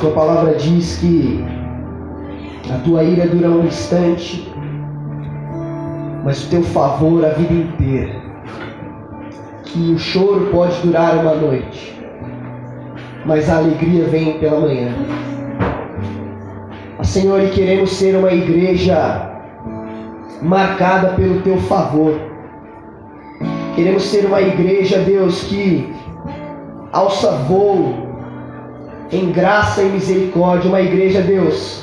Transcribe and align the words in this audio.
Tua 0.00 0.10
palavra 0.12 0.54
diz 0.54 0.98
que 0.98 1.44
a 2.72 2.78
tua 2.78 3.02
ira 3.02 3.26
dura 3.26 3.50
um 3.50 3.66
instante, 3.66 4.50
mas 6.24 6.46
o 6.46 6.50
teu 6.50 6.62
favor 6.62 7.24
a 7.24 7.30
vida 7.30 7.52
inteira. 7.52 8.14
Que 9.64 9.92
o 9.92 9.98
choro 9.98 10.48
pode 10.50 10.80
durar 10.82 11.16
uma 11.16 11.34
noite, 11.34 11.98
mas 13.24 13.48
a 13.50 13.58
alegria 13.58 14.04
vem 14.04 14.38
pela 14.38 14.60
manhã. 14.60 14.94
Ah, 16.98 17.04
Senhor, 17.04 17.42
e 17.42 17.50
queremos 17.50 17.92
ser 17.92 18.16
uma 18.16 18.32
igreja 18.32 19.30
marcada 20.42 21.14
pelo 21.14 21.40
teu 21.42 21.58
favor. 21.58 22.14
Queremos 23.74 24.02
ser 24.04 24.26
uma 24.26 24.40
igreja, 24.40 24.98
Deus, 24.98 25.44
que 25.44 25.92
alça 26.92 27.32
voo 27.48 28.09
em 29.12 29.32
graça 29.32 29.82
e 29.82 29.88
misericórdia, 29.88 30.68
uma 30.68 30.80
igreja, 30.80 31.20
Deus, 31.20 31.82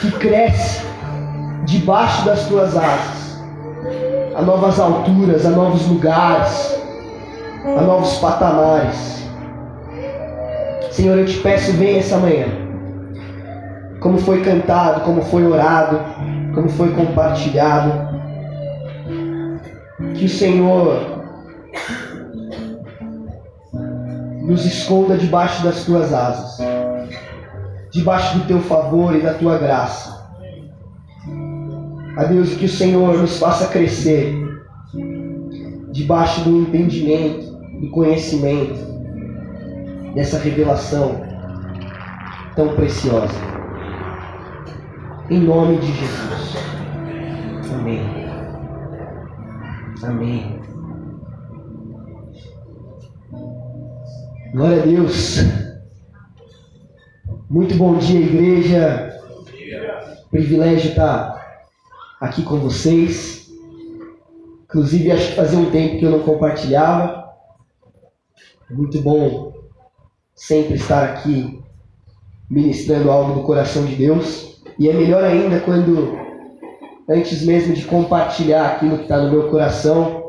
que 0.00 0.10
cresce 0.12 0.84
debaixo 1.64 2.24
das 2.24 2.46
tuas 2.46 2.76
asas, 2.76 3.42
a 4.34 4.42
novas 4.42 4.80
alturas, 4.80 5.46
a 5.46 5.50
novos 5.50 5.86
lugares, 5.86 6.80
a 7.64 7.80
novos 7.80 8.18
patamares. 8.18 9.28
Senhor, 10.90 11.18
eu 11.18 11.26
te 11.26 11.38
peço, 11.38 11.72
vem 11.74 11.98
essa 11.98 12.18
manhã. 12.18 12.46
Como 14.00 14.18
foi 14.18 14.42
cantado, 14.42 15.02
como 15.02 15.22
foi 15.22 15.46
orado, 15.46 16.00
como 16.54 16.68
foi 16.68 16.90
compartilhado. 16.90 18.10
Que 20.14 20.24
o 20.24 20.28
Senhor 20.28 21.09
nos 24.50 24.66
esconda 24.66 25.16
debaixo 25.16 25.62
das 25.62 25.84
tuas 25.84 26.12
asas, 26.12 26.58
debaixo 27.92 28.36
do 28.36 28.46
teu 28.46 28.60
favor 28.60 29.14
e 29.14 29.20
da 29.20 29.34
tua 29.34 29.56
graça. 29.58 30.28
A 32.16 32.24
Deus, 32.24 32.54
que 32.54 32.64
o 32.64 32.68
Senhor 32.68 33.16
nos 33.16 33.38
faça 33.38 33.68
crescer 33.68 34.36
debaixo 35.92 36.40
do 36.42 36.62
entendimento, 36.62 37.52
do 37.80 37.90
conhecimento, 37.90 38.74
dessa 40.16 40.40
revelação 40.40 41.22
tão 42.56 42.74
preciosa. 42.74 43.38
Em 45.30 45.38
nome 45.38 45.78
de 45.78 45.92
Jesus. 45.92 46.56
Amém. 47.72 48.02
Amém. 50.02 50.59
Glória 54.52 54.82
a 54.82 54.84
Deus. 54.84 55.36
Muito 57.48 57.76
bom 57.76 57.98
dia, 57.98 58.18
igreja. 58.18 59.16
Privilégio 60.28 60.90
estar 60.90 61.62
aqui 62.20 62.42
com 62.42 62.58
vocês. 62.58 63.48
Inclusive, 64.64 65.12
acho 65.12 65.28
que 65.28 65.36
fazia 65.36 65.56
um 65.56 65.70
tempo 65.70 65.98
que 66.00 66.04
eu 66.04 66.10
não 66.10 66.24
compartilhava. 66.24 67.32
Muito 68.68 69.00
bom 69.00 69.52
sempre 70.34 70.74
estar 70.74 71.04
aqui 71.04 71.62
ministrando 72.50 73.08
algo 73.08 73.34
do 73.34 73.46
coração 73.46 73.84
de 73.84 73.94
Deus. 73.94 74.60
E 74.80 74.88
é 74.88 74.92
melhor 74.92 75.22
ainda 75.22 75.60
quando, 75.60 76.18
antes 77.08 77.46
mesmo 77.46 77.72
de 77.72 77.84
compartilhar 77.84 78.66
aquilo 78.66 78.96
que 78.96 79.04
está 79.04 79.18
no 79.22 79.30
meu 79.30 79.48
coração, 79.48 80.19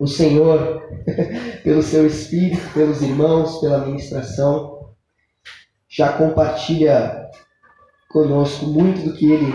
o 0.00 0.06
Senhor, 0.06 0.82
pelo 1.62 1.82
seu 1.82 2.06
Espírito, 2.06 2.72
pelos 2.72 3.02
irmãos, 3.02 3.60
pela 3.60 3.84
ministração, 3.84 4.94
já 5.86 6.14
compartilha 6.14 7.28
conosco 8.08 8.64
muito 8.66 9.02
do 9.02 9.12
que 9.12 9.30
ele 9.30 9.54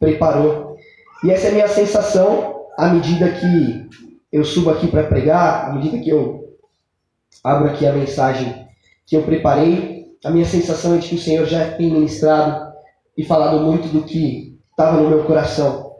preparou. 0.00 0.76
E 1.22 1.30
essa 1.30 1.46
é 1.46 1.50
a 1.50 1.52
minha 1.52 1.68
sensação 1.68 2.66
à 2.76 2.88
medida 2.88 3.30
que 3.30 3.88
eu 4.32 4.44
subo 4.44 4.70
aqui 4.70 4.88
para 4.88 5.04
pregar, 5.04 5.70
à 5.70 5.72
medida 5.72 6.00
que 6.00 6.10
eu 6.10 6.58
abro 7.44 7.70
aqui 7.70 7.86
a 7.86 7.92
mensagem 7.92 8.66
que 9.06 9.16
eu 9.16 9.22
preparei, 9.22 10.16
a 10.24 10.30
minha 10.30 10.44
sensação 10.44 10.96
é 10.96 10.98
de 10.98 11.08
que 11.08 11.14
o 11.14 11.20
Senhor 11.20 11.46
já 11.46 11.76
tem 11.76 11.92
ministrado 11.92 12.72
e 13.16 13.24
falado 13.24 13.60
muito 13.60 13.86
do 13.88 14.02
que 14.02 14.58
estava 14.70 15.00
no 15.00 15.08
meu 15.08 15.24
coração. 15.24 15.94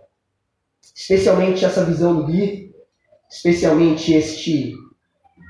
Especialmente 0.95 1.65
essa 1.65 1.85
visão 1.85 2.17
do 2.17 2.25
Gui, 2.25 2.70
especialmente 3.31 4.13
este 4.13 4.75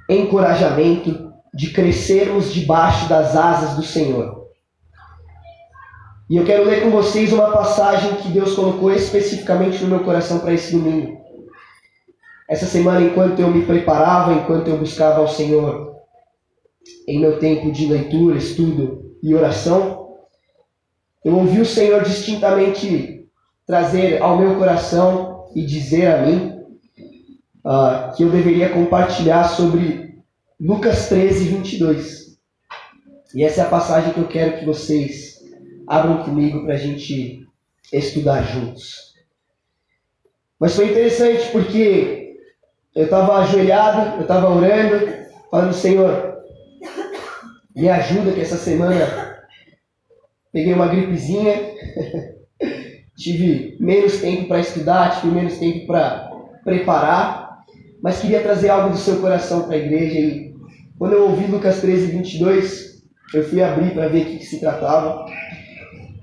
encorajamento 0.09 1.33
de 1.55 1.71
crescermos 1.71 2.53
debaixo 2.53 3.09
das 3.09 3.35
asas 3.35 3.77
do 3.77 3.83
Senhor. 3.83 4.49
E 6.29 6.37
eu 6.37 6.45
quero 6.45 6.65
ler 6.65 6.83
com 6.83 6.91
vocês 6.91 7.33
uma 7.33 7.51
passagem 7.51 8.17
que 8.17 8.29
Deus 8.29 8.55
colocou 8.55 8.93
especificamente 8.93 9.83
no 9.83 9.89
meu 9.89 10.05
coração 10.05 10.39
para 10.39 10.53
esse 10.53 10.73
domingo. 10.73 11.19
Essa 12.49 12.67
semana, 12.67 13.01
enquanto 13.05 13.41
eu 13.41 13.49
me 13.49 13.65
preparava, 13.65 14.35
enquanto 14.35 14.69
eu 14.69 14.79
buscava 14.79 15.21
ao 15.21 15.29
Senhor 15.29 15.97
em 17.09 17.19
meu 17.19 17.39
tempo 17.39 17.73
de 17.73 17.87
leitura, 17.87 18.37
estudo 18.37 19.17
e 19.23 19.35
oração, 19.35 20.19
eu 21.25 21.37
ouvi 21.37 21.61
o 21.61 21.67
Senhor 21.67 22.03
distintamente 22.03 23.29
trazer 23.67 24.23
ao 24.23 24.39
meu 24.39 24.57
coração 24.57 25.51
e 25.55 25.65
dizer 25.65 26.07
a 26.07 26.23
mim 26.23 26.60
uh, 27.65 28.15
que 28.17 28.23
eu 28.23 28.31
deveria 28.31 28.71
compartilhar 28.71 29.45
sobre 29.45 30.19
Lucas 30.59 31.09
13, 31.09 31.45
22. 31.45 32.39
E 33.35 33.45
essa 33.45 33.63
é 33.63 33.65
a 33.65 33.71
passagem 33.71 34.13
que 34.13 34.21
eu 34.21 34.29
quero 34.29 34.59
que 34.59 34.65
vocês 34.65 35.41
abram 35.87 36.23
comigo 36.23 36.65
para 36.65 36.75
a 36.75 36.79
gente 36.79 37.47
estudar 37.93 38.43
juntos. 38.43 39.15
Mas 40.59 40.77
foi 40.77 40.91
interessante 40.91 41.51
porque 41.51 42.37
eu 42.95 43.05
estava 43.05 43.39
ajoelhado, 43.39 44.17
eu 44.17 44.23
estava 44.23 44.51
orando, 44.51 45.09
falando, 45.51 45.73
Senhor, 45.73 46.39
me 47.75 47.89
ajuda 47.89 48.33
que 48.33 48.41
essa 48.41 48.57
semana 48.57 49.39
peguei 50.53 50.75
uma 50.75 50.89
gripezinha, 50.89 51.55
tive 53.17 53.77
menos 53.81 54.21
tempo 54.21 54.49
para 54.49 54.61
estudar, 54.61 55.21
tive 55.21 55.35
menos 55.35 55.59
tempo 55.59 55.87
para 55.87 56.31
preparar 56.65 57.50
mas 58.03 58.21
queria 58.21 58.43
trazer 58.43 58.71
algo 58.71 58.91
do 58.91 58.97
seu 58.97 59.21
coração 59.21 59.63
para 59.63 59.75
a 59.75 59.79
igreja. 59.79 60.19
E 60.19 60.55
quando 60.99 61.13
eu 61.13 61.29
ouvi 61.29 61.47
Lucas 61.47 61.81
13, 61.81 62.07
22, 62.07 63.03
eu 63.35 63.45
fui 63.45 63.63
abrir 63.63 63.93
para 63.93 64.09
ver 64.09 64.23
o 64.23 64.25
que, 64.27 64.45
se 64.45 64.61
tratava. 64.61 65.27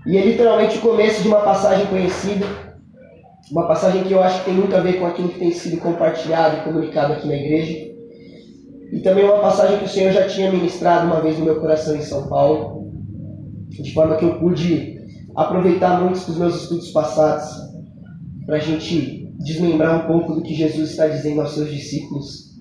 E 0.05 0.17
é 0.17 0.25
literalmente 0.25 0.77
o 0.77 0.81
começo 0.81 1.21
de 1.21 1.27
uma 1.27 1.41
passagem 1.41 1.85
conhecida, 1.87 2.45
uma 3.51 3.67
passagem 3.67 4.03
que 4.03 4.13
eu 4.13 4.21
acho 4.21 4.39
que 4.39 4.45
tem 4.45 4.53
muito 4.53 4.75
a 4.75 4.79
ver 4.79 4.99
com 4.99 5.05
aquilo 5.05 5.29
que 5.29 5.39
tem 5.39 5.51
sido 5.51 5.77
compartilhado 5.77 6.57
e 6.57 6.63
comunicado 6.63 7.13
aqui 7.13 7.27
na 7.27 7.35
igreja. 7.35 7.87
E 8.91 8.99
também 9.01 9.25
uma 9.25 9.39
passagem 9.39 9.79
que 9.79 9.85
o 9.85 9.89
Senhor 9.89 10.11
já 10.13 10.27
tinha 10.27 10.51
ministrado 10.51 11.05
uma 11.05 11.21
vez 11.21 11.37
no 11.37 11.45
meu 11.45 11.59
coração 11.59 11.95
em 11.95 12.01
São 12.01 12.27
Paulo, 12.27 12.91
de 13.69 13.93
forma 13.93 14.15
que 14.15 14.25
eu 14.25 14.39
pude 14.39 14.97
aproveitar 15.35 16.01
muitos 16.01 16.25
dos 16.25 16.37
meus 16.37 16.63
estudos 16.63 16.89
passados 16.91 17.47
para 18.45 18.55
a 18.55 18.59
gente 18.59 19.26
desmembrar 19.37 20.03
um 20.03 20.07
pouco 20.07 20.33
do 20.33 20.41
que 20.41 20.53
Jesus 20.53 20.91
está 20.91 21.07
dizendo 21.07 21.41
aos 21.41 21.53
seus 21.53 21.69
discípulos 21.69 22.57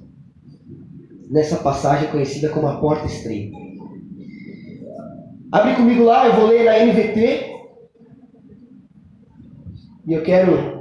nessa 1.31 1.57
passagem 1.57 2.11
conhecida 2.11 2.51
como 2.51 2.67
a 2.67 2.79
porta 2.81 3.07
estreita. 3.07 3.57
Abre 5.51 5.75
comigo 5.75 6.05
lá, 6.05 6.27
eu 6.27 6.37
vou 6.37 6.47
ler 6.47 6.65
na 6.65 6.79
NVT. 6.85 7.57
E 10.07 10.13
eu 10.13 10.23
quero 10.23 10.77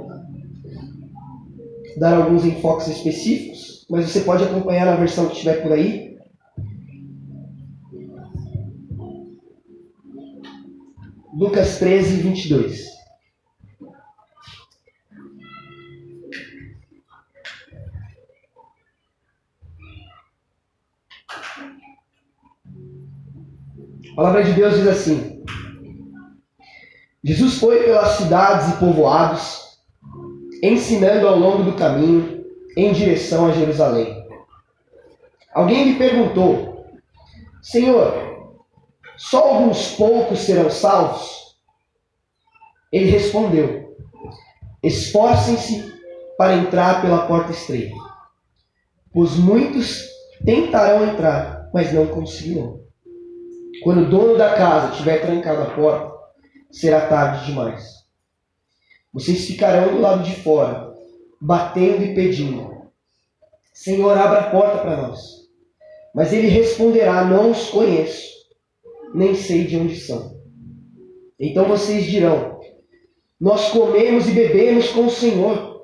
dar 1.98 2.16
alguns 2.16 2.44
enfoques 2.44 2.88
específicos, 2.88 3.86
mas 3.90 4.08
você 4.08 4.20
pode 4.20 4.44
acompanhar 4.44 4.86
na 4.86 4.96
versão 4.96 5.26
que 5.26 5.32
estiver 5.32 5.62
por 5.62 5.72
aí. 5.72 6.16
Lucas 11.34 11.78
13, 11.78 12.22
22. 12.22 12.95
A 24.16 24.22
palavra 24.22 24.44
de 24.44 24.54
Deus 24.54 24.76
diz 24.76 24.86
assim: 24.86 25.44
Jesus 27.22 27.58
foi 27.58 27.82
pelas 27.82 28.16
cidades 28.16 28.72
e 28.72 28.78
povoados, 28.78 29.78
ensinando 30.62 31.28
ao 31.28 31.38
longo 31.38 31.64
do 31.64 31.76
caminho 31.76 32.42
em 32.78 32.94
direção 32.94 33.46
a 33.46 33.52
Jerusalém. 33.52 34.26
Alguém 35.52 35.84
lhe 35.84 35.98
perguntou: 35.98 36.86
Senhor, 37.60 38.56
só 39.18 39.50
alguns 39.50 39.88
poucos 39.96 40.38
serão 40.38 40.70
salvos? 40.70 41.54
Ele 42.90 43.10
respondeu: 43.10 43.98
Esforcem-se 44.82 45.92
para 46.38 46.56
entrar 46.56 47.02
pela 47.02 47.26
porta 47.26 47.52
estreita, 47.52 47.94
pois 49.12 49.36
muitos 49.36 50.06
tentarão 50.42 51.06
entrar, 51.06 51.68
mas 51.74 51.92
não 51.92 52.06
conseguirão. 52.06 52.85
Quando 53.82 54.02
o 54.02 54.10
dono 54.10 54.36
da 54.36 54.54
casa 54.54 54.96
tiver 54.96 55.20
trancado 55.20 55.62
a 55.62 55.74
porta, 55.74 56.14
será 56.70 57.06
tarde 57.06 57.46
demais. 57.46 57.96
Vocês 59.12 59.46
ficarão 59.46 59.94
do 59.94 60.00
lado 60.00 60.22
de 60.22 60.34
fora, 60.36 60.94
batendo 61.40 62.04
e 62.04 62.14
pedindo: 62.14 62.76
Senhor, 63.72 64.16
abra 64.16 64.40
a 64.40 64.50
porta 64.50 64.78
para 64.78 64.96
nós. 64.96 65.20
Mas 66.14 66.32
ele 66.32 66.48
responderá: 66.48 67.24
Não 67.24 67.50
os 67.50 67.68
conheço, 67.68 68.26
nem 69.14 69.34
sei 69.34 69.64
de 69.64 69.76
onde 69.76 69.96
são. 70.00 70.36
Então 71.38 71.66
vocês 71.66 72.04
dirão: 72.04 72.60
Nós 73.40 73.68
comemos 73.70 74.28
e 74.28 74.32
bebemos 74.32 74.88
com 74.88 75.06
o 75.06 75.10
Senhor, 75.10 75.82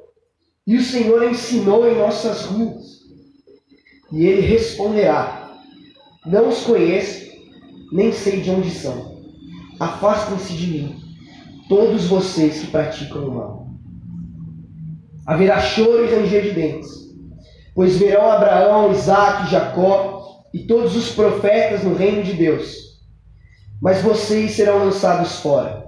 e 0.66 0.76
o 0.76 0.82
Senhor 0.82 1.22
ensinou 1.24 1.86
em 1.88 1.96
nossas 1.96 2.46
ruas. 2.46 3.02
E 4.10 4.26
ele 4.26 4.42
responderá: 4.42 5.58
Não 6.26 6.48
os 6.48 6.62
conheço, 6.62 7.21
nem 7.92 8.10
sei 8.10 8.40
de 8.40 8.50
onde 8.50 8.70
são. 8.70 9.20
Afastem-se 9.78 10.54
de 10.54 10.66
mim, 10.66 10.96
todos 11.68 12.06
vocês 12.06 12.60
que 12.60 12.66
praticam 12.68 13.28
o 13.28 13.34
mal. 13.34 13.66
Haverá 15.26 15.60
choro 15.60 16.04
e 16.04 16.14
ranger 16.14 16.42
de 16.42 16.50
dentes, 16.52 16.88
pois 17.74 17.98
verão 17.98 18.30
Abraão, 18.30 18.90
Isaac, 18.90 19.50
Jacó 19.50 20.42
e 20.54 20.60
todos 20.60 20.96
os 20.96 21.12
profetas 21.12 21.84
no 21.84 21.94
reino 21.94 22.22
de 22.22 22.32
Deus. 22.32 22.76
Mas 23.80 24.00
vocês 24.00 24.52
serão 24.52 24.78
lançados 24.78 25.40
fora. 25.40 25.84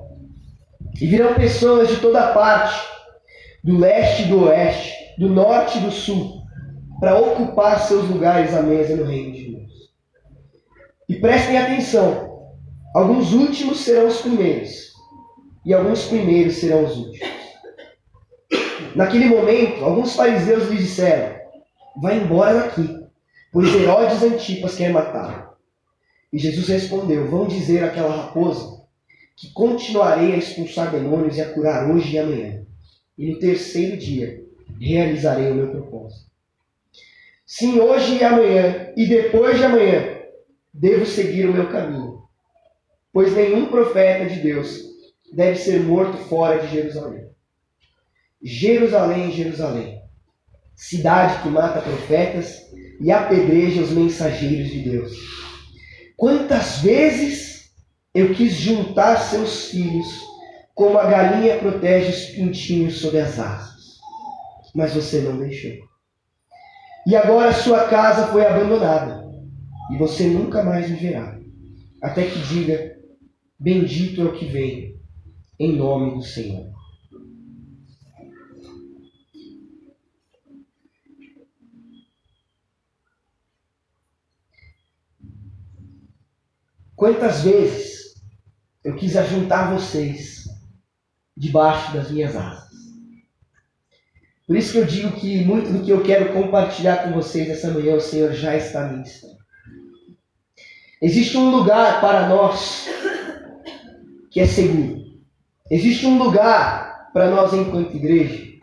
E 1.01 1.07
virão 1.07 1.35
pessoas 1.35 1.89
de 1.89 1.97
toda 1.97 2.33
parte, 2.33 2.81
do 3.63 3.79
leste 3.79 4.23
e 4.23 4.27
do 4.27 4.45
oeste, 4.45 4.93
do 5.19 5.29
norte 5.29 5.79
e 5.79 5.81
do 5.81 5.91
sul, 5.91 6.43
para 7.01 7.19
ocupar 7.19 7.81
seus 7.81 8.09
lugares 8.09 8.55
à 8.55 8.63
mesa 8.63 8.95
no 8.95 9.05
reino 9.05 9.33
de 9.33 9.51
Deus. 9.51 9.64
E 11.09 11.17
prestem 11.17 11.59
atenção: 11.59 12.53
alguns 12.95 13.33
últimos 13.33 13.81
serão 13.81 14.07
os 14.07 14.21
primeiros, 14.21 14.93
e 15.65 15.75
alguns 15.75 16.05
primeiros 16.07 16.57
serão 16.57 16.85
os 16.85 16.97
últimos. 16.97 17.35
Naquele 18.95 19.27
momento, 19.27 19.85
alguns 19.85 20.15
fariseus 20.15 20.69
lhe 20.71 20.77
disseram: 20.77 21.37
Vai 22.01 22.19
embora 22.19 22.55
daqui, 22.55 23.07
pois 23.53 23.75
Herodes 23.75 24.23
Antipas 24.23 24.77
quer 24.77 24.91
matá-lo. 24.91 25.55
E 26.33 26.39
Jesus 26.39 26.69
respondeu: 26.69 27.29
Vão 27.29 27.47
dizer 27.47 27.85
àquela 27.85 28.15
raposa 28.15 28.83
que 29.37 29.53
continuarei 29.53 30.33
a 30.33 30.37
expulsar 30.37 30.91
demônios 30.91 31.37
e 31.37 31.43
a 31.43 31.53
curar 31.53 31.91
hoje 31.91 32.15
e 32.15 32.19
amanhã. 32.19 32.63
E 33.19 33.31
no 33.31 33.39
terceiro 33.39 33.97
dia 33.97 34.43
realizarei 34.81 35.51
o 35.51 35.55
meu 35.55 35.71
propósito. 35.71 36.31
Sim, 37.47 37.79
hoje 37.79 38.19
e 38.19 38.25
amanhã, 38.25 38.93
e 38.97 39.07
depois 39.07 39.59
de 39.59 39.65
amanhã, 39.65 40.14
devo 40.75 41.07
seguir 41.07 41.49
o 41.49 41.53
meu 41.53 41.69
caminho. 41.69 42.25
Pois 43.13 43.33
nenhum 43.33 43.67
profeta 43.67 44.27
de 44.27 44.41
Deus 44.41 44.81
deve 45.33 45.57
ser 45.57 45.81
morto 45.81 46.19
fora 46.25 46.59
de 46.59 46.69
Jerusalém. 46.69 47.29
Jerusalém, 48.43 49.31
Jerusalém, 49.31 50.03
cidade 50.75 51.43
que 51.43 51.49
mata 51.49 51.81
profetas 51.81 52.61
e 53.01 53.11
apedreja 53.13 53.83
os 53.83 53.91
mensageiros 53.91 54.69
de 54.69 54.81
Deus. 54.81 55.13
Quantas 56.17 56.79
vezes 56.79 57.73
eu 58.13 58.35
quis 58.35 58.53
juntar 58.53 59.17
seus 59.17 59.71
filhos, 59.71 60.07
como 60.75 60.99
a 60.99 61.07
galinha 61.07 61.59
protege 61.59 62.11
os 62.11 62.25
pintinhos 62.37 63.01
sob 63.01 63.19
as 63.19 63.39
asas, 63.39 63.99
mas 64.75 64.93
você 64.93 65.21
não 65.21 65.39
deixou. 65.39 65.73
E 67.07 67.15
agora 67.15 67.53
sua 67.53 67.89
casa 67.89 68.27
foi 68.29 68.45
abandonada, 68.45 69.24
e 69.95 69.97
você 69.97 70.27
nunca 70.27 70.65
mais 70.65 70.91
me 70.91 70.97
verá, 70.97 71.41
até 72.03 72.29
que 72.29 72.41
diga: 72.49 72.99
Bendito 73.57 74.23
é 74.23 74.25
o 74.25 74.37
que 74.37 74.45
vem, 74.47 75.01
em 75.57 75.77
nome 75.77 76.17
do 76.17 76.23
Senhor. 76.23 76.75
Quantas 86.97 87.43
vezes 87.43 88.15
eu 88.83 88.97
quis 88.97 89.17
ajuntar 89.17 89.73
vocês 89.79 90.45
debaixo 91.37 91.93
das 91.93 92.11
minhas 92.11 92.35
asas. 92.35 92.75
Por 94.45 94.57
isso 94.57 94.73
que 94.73 94.79
eu 94.79 94.87
digo 94.87 95.13
que 95.13 95.45
muito 95.45 95.73
do 95.73 95.85
que 95.85 95.91
eu 95.91 96.03
quero 96.03 96.33
compartilhar 96.33 97.05
com 97.05 97.13
vocês 97.13 97.49
essa 97.49 97.73
manhã, 97.73 97.95
o 97.95 98.01
Senhor 98.01 98.33
já 98.33 98.57
está 98.57 98.89
ministrando. 98.89 99.34
Existe 101.05 101.37
um 101.37 101.51
lugar 101.51 102.01
para 102.01 102.29
nós 102.29 102.89
que 104.31 104.41
é 104.41 104.47
seguro. 104.47 105.05
Existe 105.71 106.07
um 106.07 106.17
lugar 106.17 107.11
para 107.13 107.31
nós 107.31 107.53
enquanto 107.53 107.95
igreja 107.95 108.55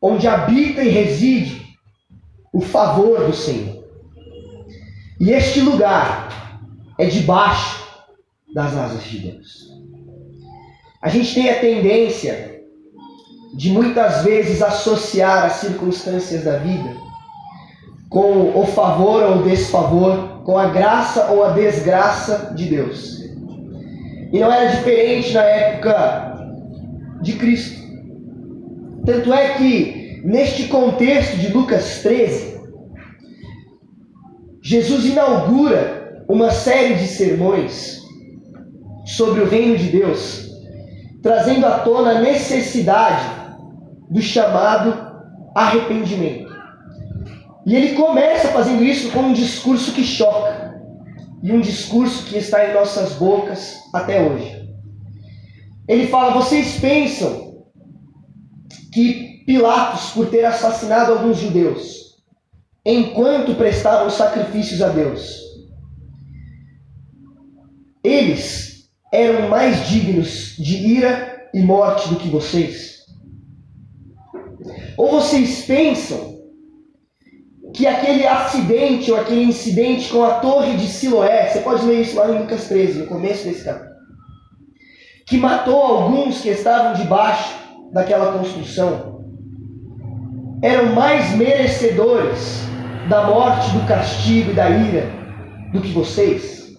onde 0.00 0.26
habita 0.28 0.82
e 0.82 0.88
reside 0.88 1.76
o 2.52 2.60
favor 2.60 3.26
do 3.26 3.34
Senhor. 3.34 3.84
E 5.18 5.30
este 5.30 5.60
lugar 5.60 6.28
é 6.98 7.06
debaixo 7.06 7.84
das 8.54 8.76
asas 8.76 9.04
de 9.04 9.18
Deus. 9.18 9.72
A 11.02 11.08
gente 11.08 11.34
tem 11.34 11.50
a 11.50 11.60
tendência 11.60 12.62
de 13.54 13.70
muitas 13.70 14.22
vezes 14.24 14.62
associar 14.62 15.44
as 15.44 15.54
circunstâncias 15.54 16.44
da 16.44 16.58
vida 16.58 16.96
com 18.08 18.58
o 18.58 18.66
favor 18.66 19.22
ou 19.22 19.38
o 19.38 19.42
desfavor, 19.42 20.35
com 20.46 20.56
a 20.56 20.68
graça 20.68 21.32
ou 21.32 21.44
a 21.44 21.50
desgraça 21.50 22.52
de 22.54 22.66
Deus. 22.66 23.20
E 24.32 24.38
não 24.38 24.50
era 24.50 24.70
diferente 24.70 25.32
na 25.32 25.42
época 25.42 26.38
de 27.20 27.32
Cristo. 27.32 27.84
Tanto 29.04 29.34
é 29.34 29.54
que, 29.54 30.22
neste 30.24 30.68
contexto 30.68 31.36
de 31.38 31.48
Lucas 31.48 32.00
13, 32.02 32.60
Jesus 34.62 35.06
inaugura 35.06 36.24
uma 36.28 36.52
série 36.52 36.94
de 36.94 37.08
sermões 37.08 38.00
sobre 39.04 39.40
o 39.40 39.48
reino 39.48 39.76
de 39.76 39.88
Deus, 39.88 40.48
trazendo 41.24 41.66
à 41.66 41.80
tona 41.80 42.10
a 42.12 42.20
necessidade 42.20 43.24
do 44.08 44.22
chamado 44.22 44.94
arrependimento. 45.56 46.45
E 47.66 47.74
ele 47.74 47.96
começa 47.96 48.48
fazendo 48.48 48.84
isso 48.84 49.10
com 49.10 49.22
um 49.22 49.32
discurso 49.32 49.92
que 49.92 50.04
choca, 50.04 50.80
e 51.42 51.50
um 51.50 51.60
discurso 51.60 52.24
que 52.26 52.38
está 52.38 52.70
em 52.70 52.72
nossas 52.72 53.14
bocas 53.14 53.80
até 53.92 54.22
hoje. 54.22 54.70
Ele 55.88 56.06
fala: 56.06 56.32
vocês 56.40 56.78
pensam 56.78 57.64
que 58.92 59.44
Pilatos, 59.44 60.10
por 60.10 60.28
ter 60.28 60.44
assassinado 60.44 61.12
alguns 61.12 61.38
judeus, 61.38 62.16
enquanto 62.84 63.54
prestavam 63.56 64.10
sacrifícios 64.10 64.80
a 64.80 64.88
Deus, 64.88 65.40
eles 68.02 68.88
eram 69.12 69.48
mais 69.48 69.88
dignos 69.88 70.56
de 70.56 70.76
ira 70.76 71.48
e 71.52 71.60
morte 71.60 72.08
do 72.08 72.16
que 72.16 72.28
vocês? 72.28 73.06
Ou 74.96 75.10
vocês 75.10 75.64
pensam 75.64 76.35
que 77.76 77.86
aquele 77.86 78.26
acidente 78.26 79.12
ou 79.12 79.20
aquele 79.20 79.42
incidente 79.42 80.08
com 80.08 80.24
a 80.24 80.40
torre 80.40 80.78
de 80.78 80.86
Siloé, 80.86 81.46
você 81.46 81.60
pode 81.60 81.84
ler 81.84 82.00
isso 82.00 82.16
lá 82.16 82.26
em 82.26 82.38
Lucas 82.38 82.68
13, 82.68 83.00
no 83.00 83.06
começo 83.06 83.44
desse 83.44 83.64
capítulo, 83.64 83.96
que 85.26 85.36
matou 85.36 85.82
alguns 85.82 86.40
que 86.40 86.48
estavam 86.48 86.94
debaixo 86.94 87.54
daquela 87.92 88.32
construção, 88.32 89.22
eram 90.62 90.94
mais 90.94 91.36
merecedores 91.36 92.62
da 93.10 93.26
morte, 93.26 93.70
do 93.72 93.86
castigo 93.86 94.52
e 94.52 94.54
da 94.54 94.70
ira 94.70 95.10
do 95.70 95.82
que 95.82 95.92
vocês? 95.92 96.74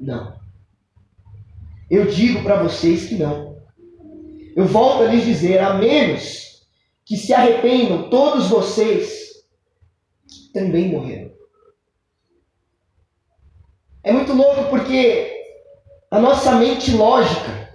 Não. 0.00 0.32
Eu 1.90 2.06
digo 2.06 2.42
para 2.42 2.62
vocês 2.62 3.04
que 3.04 3.16
não. 3.16 3.56
Eu 4.56 4.64
volto 4.64 5.02
a 5.02 5.06
lhes 5.06 5.26
dizer, 5.26 5.58
a 5.58 5.74
menos 5.74 6.51
que 7.12 7.18
se 7.18 7.34
arrependam 7.34 8.08
todos 8.08 8.48
vocês, 8.48 9.44
também 10.54 10.88
morreram. 10.88 11.30
É 14.02 14.10
muito 14.10 14.32
louco 14.32 14.70
porque 14.70 15.30
a 16.10 16.18
nossa 16.18 16.52
mente 16.52 16.90
lógica, 16.92 17.68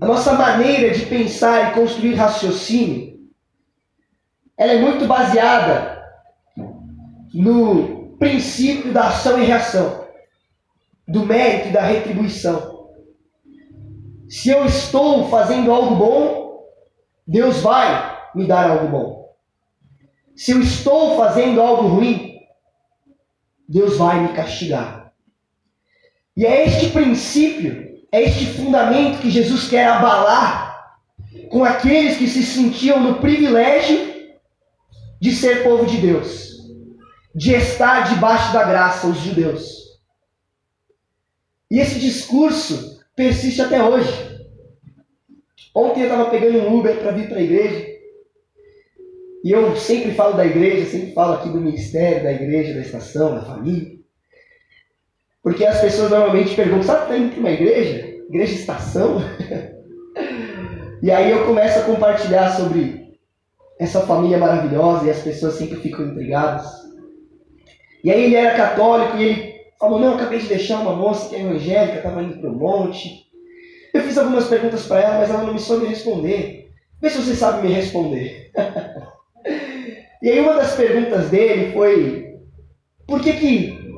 a 0.00 0.06
nossa 0.06 0.34
maneira 0.34 0.94
de 0.94 1.06
pensar 1.06 1.72
e 1.72 1.74
construir 1.74 2.14
raciocínio, 2.14 3.18
ela 4.56 4.70
é 4.70 4.80
muito 4.80 5.04
baseada 5.04 6.08
no 7.34 8.16
princípio 8.16 8.92
da 8.92 9.08
ação 9.08 9.42
e 9.42 9.44
reação 9.44 10.06
do 11.08 11.26
mérito 11.26 11.70
e 11.70 11.72
da 11.72 11.82
retribuição. 11.82 12.90
Se 14.28 14.50
eu 14.50 14.64
estou 14.66 15.28
fazendo 15.28 15.72
algo 15.72 15.96
bom, 15.96 16.45
Deus 17.26 17.58
vai 17.58 18.30
me 18.34 18.46
dar 18.46 18.70
algo 18.70 18.88
bom. 18.88 19.36
Se 20.36 20.52
eu 20.52 20.60
estou 20.60 21.16
fazendo 21.16 21.60
algo 21.60 21.88
ruim, 21.88 22.38
Deus 23.68 23.96
vai 23.96 24.20
me 24.20 24.32
castigar. 24.34 25.12
E 26.36 26.44
é 26.44 26.66
este 26.66 26.90
princípio, 26.90 27.98
é 28.12 28.22
este 28.22 28.46
fundamento 28.46 29.20
que 29.20 29.30
Jesus 29.30 29.68
quer 29.68 29.88
abalar 29.88 30.66
com 31.50 31.64
aqueles 31.64 32.18
que 32.18 32.28
se 32.28 32.44
sentiam 32.44 33.00
no 33.00 33.18
privilégio 33.18 34.14
de 35.20 35.34
ser 35.34 35.64
povo 35.64 35.86
de 35.86 35.96
Deus, 35.96 36.58
de 37.34 37.54
estar 37.54 38.02
debaixo 38.12 38.52
da 38.52 38.64
graça, 38.64 39.06
os 39.06 39.18
judeus. 39.18 39.86
E 41.70 41.80
esse 41.80 41.98
discurso 41.98 43.00
persiste 43.16 43.62
até 43.62 43.82
hoje. 43.82 44.35
Ontem 45.76 46.00
eu 46.00 46.06
estava 46.06 46.30
pegando 46.30 46.56
um 46.56 46.78
Uber 46.78 46.96
para 46.96 47.10
vir 47.10 47.28
para 47.28 47.36
a 47.36 47.42
igreja. 47.42 47.86
E 49.44 49.52
eu 49.52 49.76
sempre 49.76 50.12
falo 50.12 50.34
da 50.34 50.46
igreja, 50.46 50.90
sempre 50.90 51.12
falo 51.12 51.34
aqui 51.34 51.50
do 51.50 51.60
ministério, 51.60 52.22
da 52.22 52.32
igreja, 52.32 52.72
da 52.72 52.80
estação, 52.80 53.34
da 53.34 53.42
família. 53.42 53.98
Porque 55.42 55.66
as 55.66 55.78
pessoas 55.78 56.10
normalmente 56.10 56.56
perguntam, 56.56 56.82
sabe 56.82 57.08
que 57.08 57.18
indo 57.18 57.30
para 57.32 57.40
uma 57.40 57.50
igreja? 57.50 58.08
Igreja 58.26 58.54
estação? 58.54 59.18
e 61.02 61.10
aí 61.10 61.30
eu 61.30 61.44
começo 61.44 61.78
a 61.78 61.82
compartilhar 61.82 62.56
sobre 62.56 63.18
essa 63.78 64.00
família 64.00 64.38
maravilhosa 64.38 65.04
e 65.04 65.10
as 65.10 65.20
pessoas 65.20 65.56
sempre 65.56 65.76
ficam 65.76 66.06
intrigadas. 66.06 66.64
E 68.02 68.10
aí 68.10 68.24
ele 68.24 68.34
era 68.34 68.56
católico 68.56 69.18
e 69.18 69.22
ele 69.22 69.54
falou, 69.78 70.00
não, 70.00 70.14
acabei 70.14 70.38
de 70.38 70.48
deixar 70.48 70.80
uma 70.80 70.96
moça 70.96 71.28
que 71.28 71.36
é 71.36 71.42
evangélica, 71.42 71.98
estava 71.98 72.22
indo 72.22 72.38
para 72.40 72.48
o 72.48 72.56
monte. 72.56 73.25
Eu 73.96 74.02
fiz 74.02 74.18
algumas 74.18 74.46
perguntas 74.46 74.84
para 74.84 75.00
ela, 75.00 75.18
mas 75.20 75.30
ela 75.30 75.42
não 75.42 75.54
me 75.54 75.58
soube 75.58 75.86
responder. 75.86 76.70
Vê 77.00 77.08
se 77.08 77.16
você 77.16 77.34
sabe 77.34 77.66
me 77.66 77.72
responder. 77.72 78.52
e 80.20 80.28
aí 80.28 80.38
uma 80.38 80.52
das 80.52 80.74
perguntas 80.74 81.30
dele 81.30 81.72
foi, 81.72 82.36
por 83.06 83.22
que 83.22 83.32
que 83.32 83.90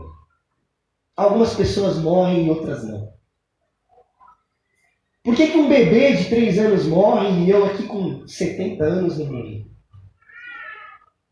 algumas 1.16 1.52
pessoas 1.54 1.98
morrem 1.98 2.46
e 2.46 2.50
outras 2.50 2.86
não? 2.86 3.12
Por 5.24 5.34
que, 5.34 5.48
que 5.48 5.58
um 5.58 5.68
bebê 5.68 6.12
de 6.12 6.26
3 6.26 6.58
anos 6.60 6.86
morre 6.86 7.28
e 7.28 7.50
eu 7.50 7.66
aqui 7.66 7.82
com 7.82 8.24
70 8.26 8.84
anos 8.84 9.18
não 9.18 9.26
morri? 9.26 9.68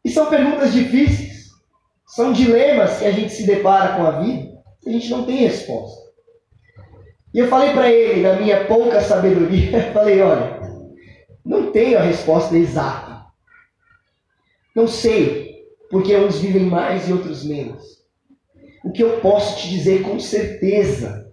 E 0.04 0.10
são 0.10 0.28
perguntas 0.28 0.72
difíceis. 0.72 1.50
São 2.04 2.32
dilemas 2.32 2.98
que 2.98 3.04
a 3.04 3.12
gente 3.12 3.32
se 3.32 3.46
depara 3.46 3.96
com 3.96 4.02
a 4.02 4.20
vida 4.22 4.60
e 4.84 4.90
a 4.90 4.92
gente 4.92 5.08
não 5.08 5.24
tem 5.24 5.36
resposta. 5.36 6.05
E 7.36 7.38
eu 7.38 7.48
falei 7.48 7.74
para 7.74 7.92
ele, 7.92 8.22
na 8.22 8.32
minha 8.36 8.64
pouca 8.64 8.98
sabedoria, 8.98 9.82
falei, 9.92 10.22
olha, 10.22 10.58
não 11.44 11.70
tenho 11.70 11.98
a 11.98 12.00
resposta 12.00 12.56
exata. 12.56 13.26
Não 14.74 14.88
sei, 14.88 15.66
porque 15.90 16.16
uns 16.16 16.38
vivem 16.38 16.62
mais 16.62 17.06
e 17.06 17.12
outros 17.12 17.44
menos. 17.44 18.02
O 18.82 18.90
que 18.90 19.02
eu 19.02 19.20
posso 19.20 19.58
te 19.58 19.68
dizer 19.68 20.02
com 20.02 20.18
certeza 20.18 21.30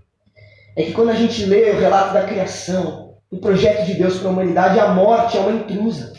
é 0.75 0.83
que 0.83 0.91
quando 0.91 1.11
a 1.11 1.15
gente 1.15 1.45
lê 1.45 1.71
o 1.71 1.79
relato 1.79 2.15
da 2.15 2.25
criação, 2.25 3.15
o 3.31 3.37
projeto 3.37 3.85
de 3.85 3.93
Deus 3.93 4.19
para 4.19 4.27
a 4.27 4.31
humanidade, 4.33 4.79
a 4.81 4.89
morte 4.89 5.37
é 5.37 5.39
uma 5.39 5.53
intrusa 5.53 6.11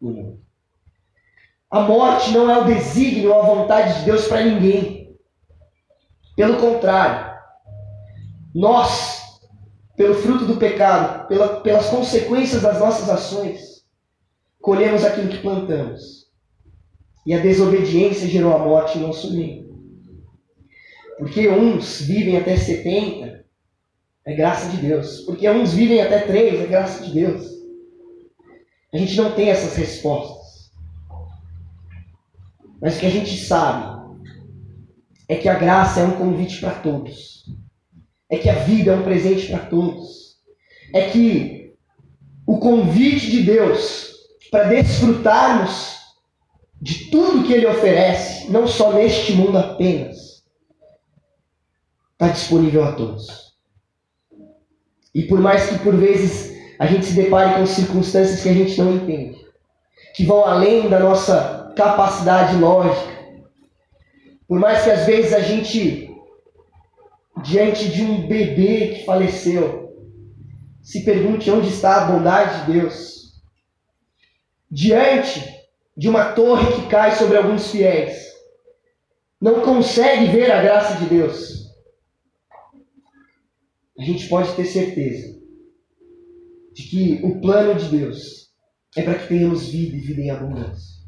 no 0.00 0.12
mundo. 0.12 0.40
A 1.70 1.80
morte 1.80 2.30
não 2.30 2.50
é 2.50 2.56
o 2.56 2.64
desígnio 2.64 3.34
ou 3.34 3.42
a 3.42 3.44
vontade 3.44 3.98
de 3.98 4.06
Deus 4.06 4.26
para 4.26 4.40
ninguém. 4.40 5.14
Pelo 6.34 6.56
contrário, 6.56 7.29
nós, 8.54 9.40
pelo 9.96 10.14
fruto 10.14 10.44
do 10.44 10.56
pecado, 10.56 11.28
pela, 11.28 11.60
pelas 11.60 11.86
consequências 11.86 12.62
das 12.62 12.78
nossas 12.78 13.08
ações, 13.08 13.84
colhemos 14.60 15.04
aquilo 15.04 15.28
que 15.28 15.38
plantamos. 15.38 16.28
E 17.26 17.34
a 17.34 17.38
desobediência 17.38 18.28
gerou 18.28 18.54
a 18.54 18.58
morte 18.58 18.98
em 18.98 19.02
nosso 19.02 19.32
meio. 19.32 19.70
Porque 21.18 21.48
uns 21.48 22.00
vivem 22.00 22.36
até 22.38 22.56
70, 22.56 23.44
é 24.24 24.34
graça 24.34 24.70
de 24.70 24.78
Deus. 24.78 25.20
Porque 25.20 25.48
uns 25.48 25.72
vivem 25.74 26.00
até 26.00 26.20
3, 26.20 26.60
é 26.60 26.66
graça 26.66 27.04
de 27.04 27.12
Deus. 27.12 27.46
A 28.92 28.96
gente 28.96 29.16
não 29.16 29.32
tem 29.32 29.50
essas 29.50 29.76
respostas. 29.76 30.72
Mas 32.80 32.96
o 32.96 33.00
que 33.00 33.06
a 33.06 33.10
gente 33.10 33.36
sabe 33.44 34.18
é 35.28 35.36
que 35.36 35.48
a 35.48 35.58
graça 35.58 36.00
é 36.00 36.04
um 36.04 36.16
convite 36.16 36.58
para 36.60 36.74
todos. 36.80 37.44
É 38.30 38.38
que 38.38 38.48
a 38.48 38.54
vida 38.54 38.92
é 38.92 38.96
um 38.96 39.02
presente 39.02 39.48
para 39.48 39.58
todos. 39.58 40.36
É 40.94 41.08
que 41.10 41.74
o 42.46 42.58
convite 42.58 43.30
de 43.30 43.42
Deus 43.42 44.10
para 44.50 44.64
desfrutarmos 44.64 45.98
de 46.80 47.10
tudo 47.10 47.44
que 47.46 47.52
Ele 47.52 47.66
oferece, 47.66 48.50
não 48.50 48.66
só 48.66 48.92
neste 48.92 49.32
mundo 49.32 49.58
apenas, 49.58 50.42
está 52.12 52.28
disponível 52.28 52.84
a 52.84 52.92
todos. 52.92 53.50
E 55.14 55.22
por 55.22 55.40
mais 55.40 55.68
que 55.68 55.78
por 55.80 55.96
vezes 55.96 56.50
a 56.78 56.86
gente 56.86 57.04
se 57.04 57.14
depare 57.14 57.54
com 57.54 57.66
circunstâncias 57.66 58.42
que 58.42 58.48
a 58.48 58.54
gente 58.54 58.78
não 58.80 58.94
entende, 58.94 59.38
que 60.14 60.24
vão 60.24 60.44
além 60.44 60.88
da 60.88 60.98
nossa 60.98 61.72
capacidade 61.76 62.56
lógica. 62.56 63.10
Por 64.48 64.58
mais 64.58 64.82
que 64.82 64.90
às 64.90 65.06
vezes 65.06 65.32
a 65.32 65.40
gente, 65.40 66.09
diante 67.42 67.88
de 67.88 68.02
um 68.02 68.26
bebê 68.26 68.94
que 68.94 69.04
faleceu, 69.04 70.08
se 70.82 71.04
pergunte 71.04 71.50
onde 71.50 71.68
está 71.68 72.02
a 72.02 72.12
bondade 72.12 72.66
de 72.66 72.80
Deus. 72.80 73.40
Diante 74.70 75.42
de 75.96 76.08
uma 76.08 76.32
torre 76.32 76.72
que 76.74 76.88
cai 76.88 77.16
sobre 77.16 77.36
alguns 77.36 77.70
fiéis, 77.70 78.16
não 79.40 79.60
consegue 79.60 80.26
ver 80.26 80.50
a 80.50 80.62
graça 80.62 80.96
de 80.98 81.06
Deus. 81.06 81.70
A 83.98 84.02
gente 84.04 84.28
pode 84.28 84.54
ter 84.54 84.64
certeza 84.64 85.38
de 86.72 86.82
que 86.84 87.20
o 87.22 87.40
plano 87.40 87.74
de 87.74 87.88
Deus 87.88 88.50
é 88.96 89.02
para 89.02 89.18
que 89.18 89.28
tenhamos 89.28 89.68
vida 89.68 89.96
e 89.96 90.00
vida 90.00 90.20
em 90.20 90.30
abundância 90.30 91.00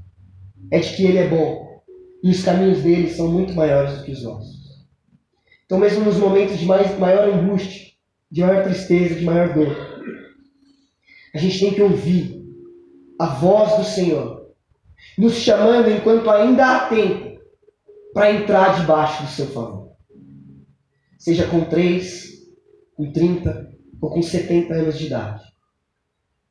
é 0.71 0.79
de 0.79 0.97
que 0.97 1.05
Ele 1.05 1.19
é 1.19 1.29
bom 1.29 1.83
e 2.23 2.31
os 2.31 2.43
caminhos 2.43 2.83
dele 2.83 3.11
são 3.11 3.31
muito 3.31 3.53
maiores 3.53 3.99
do 3.99 4.05
que 4.05 4.13
os 4.13 4.23
nossos. 4.23 4.62
Então, 5.73 5.81
mesmo 5.81 6.05
nos 6.05 6.19
momentos 6.19 6.59
de 6.59 6.67
mais, 6.67 6.99
maior 6.99 7.27
angústia, 7.31 7.93
de 8.31 8.43
maior 8.43 8.63
tristeza, 8.63 9.15
de 9.15 9.25
maior 9.25 9.55
dor, 9.55 9.75
a 11.35 11.39
gente 11.39 11.59
tem 11.59 11.73
que 11.73 11.81
ouvir 11.81 12.45
a 13.19 13.25
voz 13.25 13.79
do 13.79 13.85
Senhor, 13.85 14.53
nos 15.17 15.33
chamando 15.33 15.91
enquanto 15.91 16.29
ainda 16.29 16.77
há 16.77 16.89
tempo 16.91 17.41
para 18.13 18.33
entrar 18.35 18.79
debaixo 18.79 19.23
do 19.23 19.31
seu 19.31 19.47
favor. 19.47 19.97
Seja 21.19 21.47
com 21.47 21.65
3, 21.65 22.53
com 22.95 23.11
30 23.11 23.73
ou 23.99 24.11
com 24.11 24.21
70 24.21 24.75
anos 24.75 24.99
de 24.99 25.07
idade. 25.07 25.43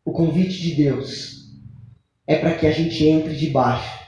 O 0.04 0.12
convite 0.12 0.60
de 0.60 0.74
Deus 0.74 1.52
é 2.26 2.40
para 2.40 2.58
que 2.58 2.66
a 2.66 2.72
gente 2.72 3.06
entre 3.06 3.36
debaixo 3.36 4.04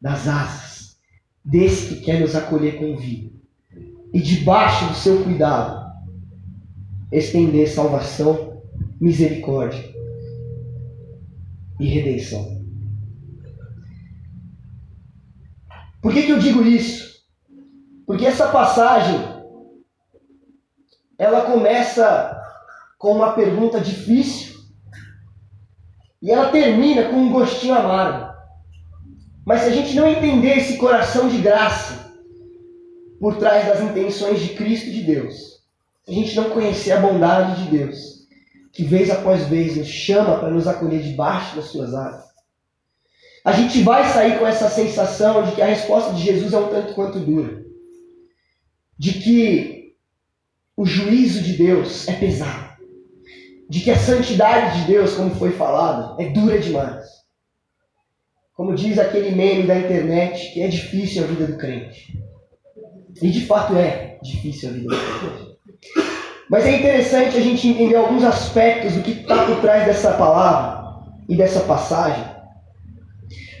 das 0.00 0.26
asas 0.26 0.98
desse 1.44 1.94
que 1.94 2.00
quer 2.00 2.18
nos 2.18 2.34
acolher 2.34 2.76
com 2.76 2.96
vida. 2.96 3.35
E 4.16 4.22
debaixo 4.22 4.86
do 4.86 4.94
seu 4.94 5.22
cuidado, 5.22 5.92
estender 7.12 7.68
salvação, 7.68 8.62
misericórdia 8.98 9.94
e 11.78 11.86
redenção. 11.86 12.64
Por 16.00 16.14
que, 16.14 16.22
que 16.22 16.32
eu 16.32 16.38
digo 16.38 16.62
isso? 16.62 17.26
Porque 18.06 18.24
essa 18.24 18.48
passagem 18.48 19.20
ela 21.18 21.42
começa 21.42 22.42
com 22.96 23.16
uma 23.16 23.34
pergunta 23.34 23.78
difícil 23.82 24.56
e 26.22 26.30
ela 26.30 26.50
termina 26.50 27.10
com 27.10 27.16
um 27.16 27.30
gostinho 27.30 27.74
amargo. 27.74 28.34
Mas 29.44 29.60
se 29.60 29.68
a 29.68 29.72
gente 29.72 29.94
não 29.94 30.08
entender 30.08 30.56
esse 30.56 30.78
coração 30.78 31.28
de 31.28 31.36
graça 31.36 32.05
por 33.20 33.36
trás 33.36 33.66
das 33.66 33.80
intenções 33.80 34.40
de 34.40 34.50
Cristo 34.50 34.88
e 34.88 34.92
de 34.92 35.02
Deus, 35.02 35.56
se 36.04 36.10
a 36.10 36.14
gente 36.14 36.36
não 36.36 36.50
conhecer 36.50 36.92
a 36.92 37.00
bondade 37.00 37.64
de 37.64 37.78
Deus, 37.78 38.26
que 38.72 38.84
vez 38.84 39.10
após 39.10 39.44
vez 39.48 39.76
nos 39.76 39.88
chama 39.88 40.38
para 40.38 40.50
nos 40.50 40.66
acolher 40.66 41.02
debaixo 41.02 41.56
das 41.56 41.66
suas 41.66 41.94
asas, 41.94 42.26
a 43.44 43.52
gente 43.52 43.82
vai 43.82 44.12
sair 44.12 44.38
com 44.38 44.46
essa 44.46 44.68
sensação 44.68 45.44
de 45.44 45.52
que 45.52 45.62
a 45.62 45.66
resposta 45.66 46.12
de 46.12 46.22
Jesus 46.22 46.52
é 46.52 46.58
um 46.58 46.68
tanto 46.68 46.94
quanto 46.94 47.20
dura. 47.20 47.64
De 48.98 49.12
que 49.12 49.94
o 50.76 50.84
juízo 50.84 51.40
de 51.42 51.52
Deus 51.52 52.08
é 52.08 52.12
pesado. 52.12 52.76
De 53.70 53.80
que 53.80 53.90
a 53.90 53.98
santidade 53.98 54.80
de 54.80 54.88
Deus, 54.88 55.14
como 55.14 55.34
foi 55.36 55.52
falado, 55.52 56.20
é 56.20 56.28
dura 56.30 56.58
demais. 56.58 57.04
Como 58.52 58.74
diz 58.74 58.98
aquele 58.98 59.30
meme 59.30 59.66
da 59.66 59.78
internet, 59.78 60.52
que 60.52 60.60
é 60.60 60.68
difícil 60.68 61.22
a 61.22 61.26
vida 61.26 61.46
do 61.46 61.56
crente. 61.56 62.18
E 63.22 63.30
de 63.30 63.46
fato 63.46 63.76
é 63.76 64.18
difícil 64.22 64.68
a 64.68 64.72
vida 64.72 64.96
crente. 64.96 65.56
Mas 66.50 66.64
é 66.64 66.76
interessante 66.76 67.36
a 67.36 67.40
gente 67.40 67.66
entender 67.66 67.96
alguns 67.96 68.22
aspectos 68.22 68.92
do 68.92 69.02
que 69.02 69.12
está 69.12 69.46
por 69.46 69.60
trás 69.60 69.86
dessa 69.86 70.12
palavra 70.12 71.02
e 71.28 71.36
dessa 71.36 71.60
passagem, 71.60 72.24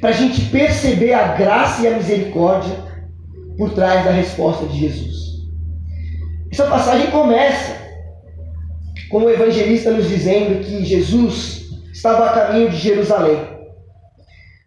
para 0.00 0.10
a 0.10 0.12
gente 0.12 0.40
perceber 0.50 1.12
a 1.12 1.34
graça 1.34 1.82
e 1.82 1.88
a 1.88 1.96
misericórdia 1.96 2.76
por 3.58 3.72
trás 3.72 4.04
da 4.04 4.12
resposta 4.12 4.66
de 4.66 4.78
Jesus. 4.78 5.16
Essa 6.52 6.66
passagem 6.66 7.10
começa 7.10 7.76
com 9.10 9.18
o 9.18 9.30
evangelista 9.30 9.90
nos 9.90 10.08
dizendo 10.08 10.64
que 10.64 10.84
Jesus 10.84 11.70
estava 11.92 12.26
a 12.26 12.32
caminho 12.32 12.70
de 12.70 12.76
Jerusalém. 12.76 13.56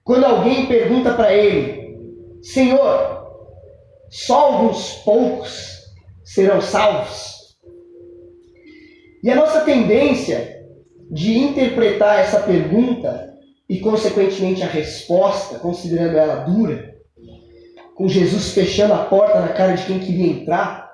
Quando 0.04 0.26
alguém 0.26 0.66
pergunta 0.66 1.14
para 1.14 1.34
ele, 1.34 1.98
Senhor, 2.42 3.19
só 4.10 4.40
alguns 4.40 4.94
poucos 5.04 5.78
serão 6.24 6.62
salvos? 6.62 7.58
E 9.24 9.30
a 9.30 9.36
nossa 9.36 9.62
tendência 9.62 10.60
de 11.12 11.38
interpretar 11.38 12.20
essa 12.20 12.40
pergunta 12.40 13.34
e, 13.68 13.80
consequentemente, 13.80 14.64
a 14.64 14.68
resposta, 14.68 15.60
considerando 15.60 16.18
ela 16.18 16.44
dura, 16.44 16.96
com 17.96 18.08
Jesus 18.08 18.54
fechando 18.54 18.94
a 18.94 19.06
porta 19.06 19.42
na 19.42 19.50
cara 19.50 19.74
de 19.74 19.86
quem 19.86 20.00
queria 20.00 20.32
entrar, 20.32 20.90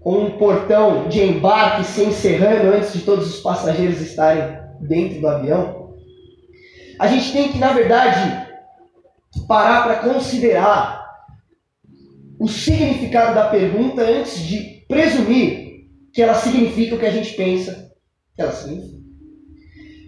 com 0.00 0.20
um 0.20 0.38
portão 0.38 1.08
de 1.08 1.22
embarque 1.22 1.84
se 1.84 2.02
encerrando 2.02 2.74
antes 2.74 2.92
de 2.92 3.00
todos 3.00 3.34
os 3.34 3.40
passageiros 3.40 4.00
estarem 4.00 4.58
dentro 4.80 5.20
do 5.20 5.28
avião, 5.28 5.94
a 6.98 7.06
gente 7.06 7.32
tem 7.32 7.52
que, 7.52 7.58
na 7.58 7.72
verdade, 7.72 8.48
parar 9.46 9.84
para 9.84 9.96
considerar 9.96 11.07
o 12.38 12.48
significado 12.48 13.34
da 13.34 13.48
pergunta 13.48 14.02
antes 14.02 14.38
de 14.40 14.84
presumir 14.88 15.86
que 16.12 16.22
ela 16.22 16.34
significa 16.34 16.94
o 16.94 16.98
que 16.98 17.06
a 17.06 17.10
gente 17.10 17.34
pensa 17.34 17.90
que 18.34 18.42
ela 18.42 18.52
significa. 18.52 18.98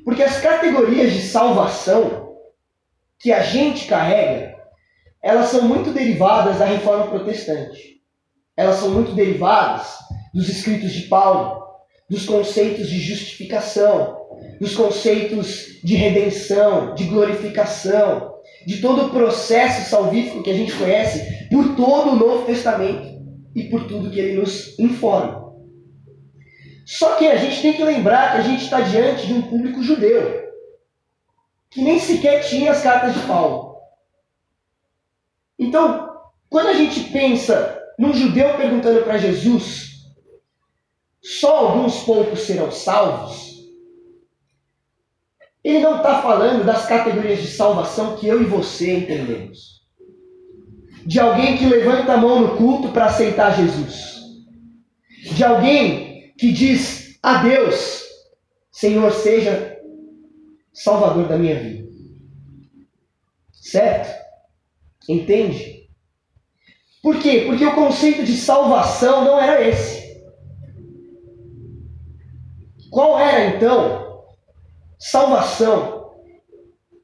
Porque 0.04 0.22
as 0.22 0.40
categorias 0.40 1.12
de 1.12 1.22
salvação 1.22 2.36
que 3.18 3.32
a 3.32 3.42
gente 3.42 3.86
carrega, 3.86 4.56
elas 5.22 5.48
são 5.48 5.62
muito 5.62 5.92
derivadas 5.92 6.58
da 6.58 6.64
reforma 6.64 7.08
protestante. 7.08 8.00
Elas 8.56 8.76
são 8.76 8.90
muito 8.90 9.12
derivadas 9.12 9.98
dos 10.32 10.48
escritos 10.48 10.92
de 10.92 11.02
Paulo, 11.02 11.64
dos 12.08 12.24
conceitos 12.24 12.88
de 12.88 12.98
justificação, 12.98 14.18
dos 14.60 14.74
conceitos 14.74 15.80
de 15.84 15.94
redenção, 15.94 16.94
de 16.94 17.04
glorificação, 17.04 18.39
de 18.66 18.80
todo 18.80 19.06
o 19.06 19.10
processo 19.10 19.88
salvífico 19.88 20.42
que 20.42 20.50
a 20.50 20.54
gente 20.54 20.76
conhece 20.76 21.48
por 21.48 21.74
todo 21.74 22.10
o 22.10 22.16
Novo 22.16 22.46
Testamento 22.46 23.20
e 23.54 23.64
por 23.64 23.86
tudo 23.86 24.10
que 24.10 24.20
ele 24.20 24.40
nos 24.40 24.78
informa. 24.78 25.40
Só 26.84 27.16
que 27.16 27.26
a 27.26 27.36
gente 27.36 27.62
tem 27.62 27.72
que 27.72 27.84
lembrar 27.84 28.32
que 28.32 28.38
a 28.38 28.42
gente 28.42 28.64
está 28.64 28.80
diante 28.80 29.26
de 29.26 29.32
um 29.32 29.42
público 29.42 29.82
judeu, 29.82 30.48
que 31.70 31.82
nem 31.82 31.98
sequer 31.98 32.44
tinha 32.44 32.72
as 32.72 32.82
cartas 32.82 33.14
de 33.14 33.20
Paulo. 33.20 33.76
Então, 35.58 36.10
quando 36.48 36.68
a 36.68 36.74
gente 36.74 37.00
pensa 37.10 37.80
num 37.98 38.12
judeu 38.12 38.56
perguntando 38.56 39.02
para 39.02 39.18
Jesus, 39.18 39.90
só 41.22 41.58
alguns 41.58 42.02
poucos 42.02 42.40
serão 42.40 42.72
salvos, 42.72 43.49
ele 45.62 45.80
não 45.80 45.98
está 45.98 46.22
falando 46.22 46.64
das 46.64 46.86
categorias 46.86 47.40
de 47.40 47.48
salvação 47.48 48.16
que 48.16 48.26
eu 48.26 48.40
e 48.40 48.46
você 48.46 48.96
entendemos. 48.96 49.80
De 51.04 51.20
alguém 51.20 51.56
que 51.56 51.66
levanta 51.66 52.14
a 52.14 52.16
mão 52.16 52.40
no 52.40 52.56
culto 52.56 52.88
para 52.88 53.06
aceitar 53.06 53.56
Jesus. 53.56 54.20
De 55.34 55.44
alguém 55.44 56.34
que 56.38 56.52
diz 56.52 57.18
a 57.22 57.42
Deus: 57.42 58.02
Senhor, 58.70 59.12
seja 59.12 59.78
Salvador 60.72 61.28
da 61.28 61.36
minha 61.36 61.58
vida. 61.58 61.90
Certo? 63.52 64.18
Entende? 65.08 65.88
Por 67.02 67.18
quê? 67.18 67.44
Porque 67.46 67.64
o 67.64 67.74
conceito 67.74 68.24
de 68.24 68.36
salvação 68.36 69.24
não 69.24 69.40
era 69.40 69.66
esse. 69.66 70.00
Qual 72.90 73.18
era 73.18 73.56
então 73.56 73.99
salvação? 75.00 75.98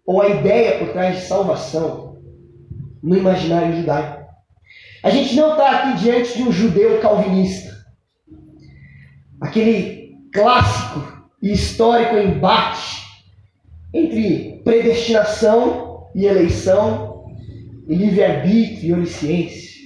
Ou 0.06 0.22
a 0.22 0.28
ideia 0.28 0.78
por 0.78 0.92
trás 0.92 1.16
de 1.16 1.26
salvação 1.26 2.22
no 3.02 3.16
imaginário 3.16 3.76
judaico? 3.76 4.24
A 5.02 5.11
gente 5.11 5.35
não 5.35 5.52
está 5.52 5.70
aqui 5.70 5.98
diante 5.98 6.37
de 6.37 6.42
um 6.44 6.52
judeu 6.52 7.00
calvinista 7.00 7.76
aquele 9.40 10.16
clássico 10.32 11.26
e 11.42 11.52
histórico 11.52 12.16
embate 12.16 13.02
entre 13.92 14.61
predestinação 14.64 16.09
e 16.14 16.26
eleição, 16.26 17.26
e 17.88 17.94
livre-arbítrio 17.94 18.88
e 18.88 18.92
onisciência. 18.92 19.76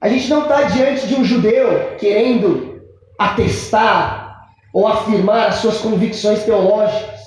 A 0.00 0.08
gente 0.08 0.28
não 0.30 0.42
está 0.42 0.62
diante 0.62 1.06
de 1.06 1.14
um 1.14 1.24
judeu 1.24 1.96
querendo 1.98 2.80
atestar 3.18 4.48
ou 4.72 4.86
afirmar 4.86 5.48
as 5.48 5.56
suas 5.56 5.78
convicções 5.78 6.44
teológicas 6.44 7.19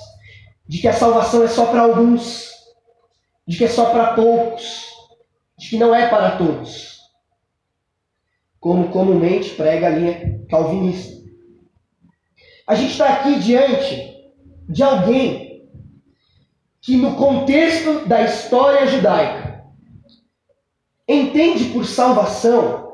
de 0.66 0.78
que 0.78 0.88
a 0.88 0.92
salvação 0.92 1.42
é 1.42 1.48
só 1.48 1.66
para 1.66 1.82
alguns, 1.82 2.50
de 3.46 3.56
que 3.58 3.64
é 3.64 3.68
só 3.68 3.90
para 3.90 4.14
poucos, 4.14 4.86
de 5.58 5.68
que 5.68 5.78
não 5.78 5.94
é 5.94 6.08
para 6.08 6.36
todos, 6.36 6.98
como 8.58 8.88
comumente 8.88 9.50
prega 9.50 9.88
a 9.88 9.90
linha 9.90 10.40
calvinista. 10.48 11.22
A 12.66 12.74
gente 12.74 12.92
está 12.92 13.08
aqui 13.12 13.38
diante 13.38 14.14
de 14.68 14.82
alguém 14.82 15.68
que, 16.80 16.96
no 16.96 17.14
contexto 17.16 18.06
da 18.06 18.22
história 18.22 18.86
judaica, 18.86 19.64
entende 21.06 21.64
por 21.66 21.84
salvação 21.84 22.90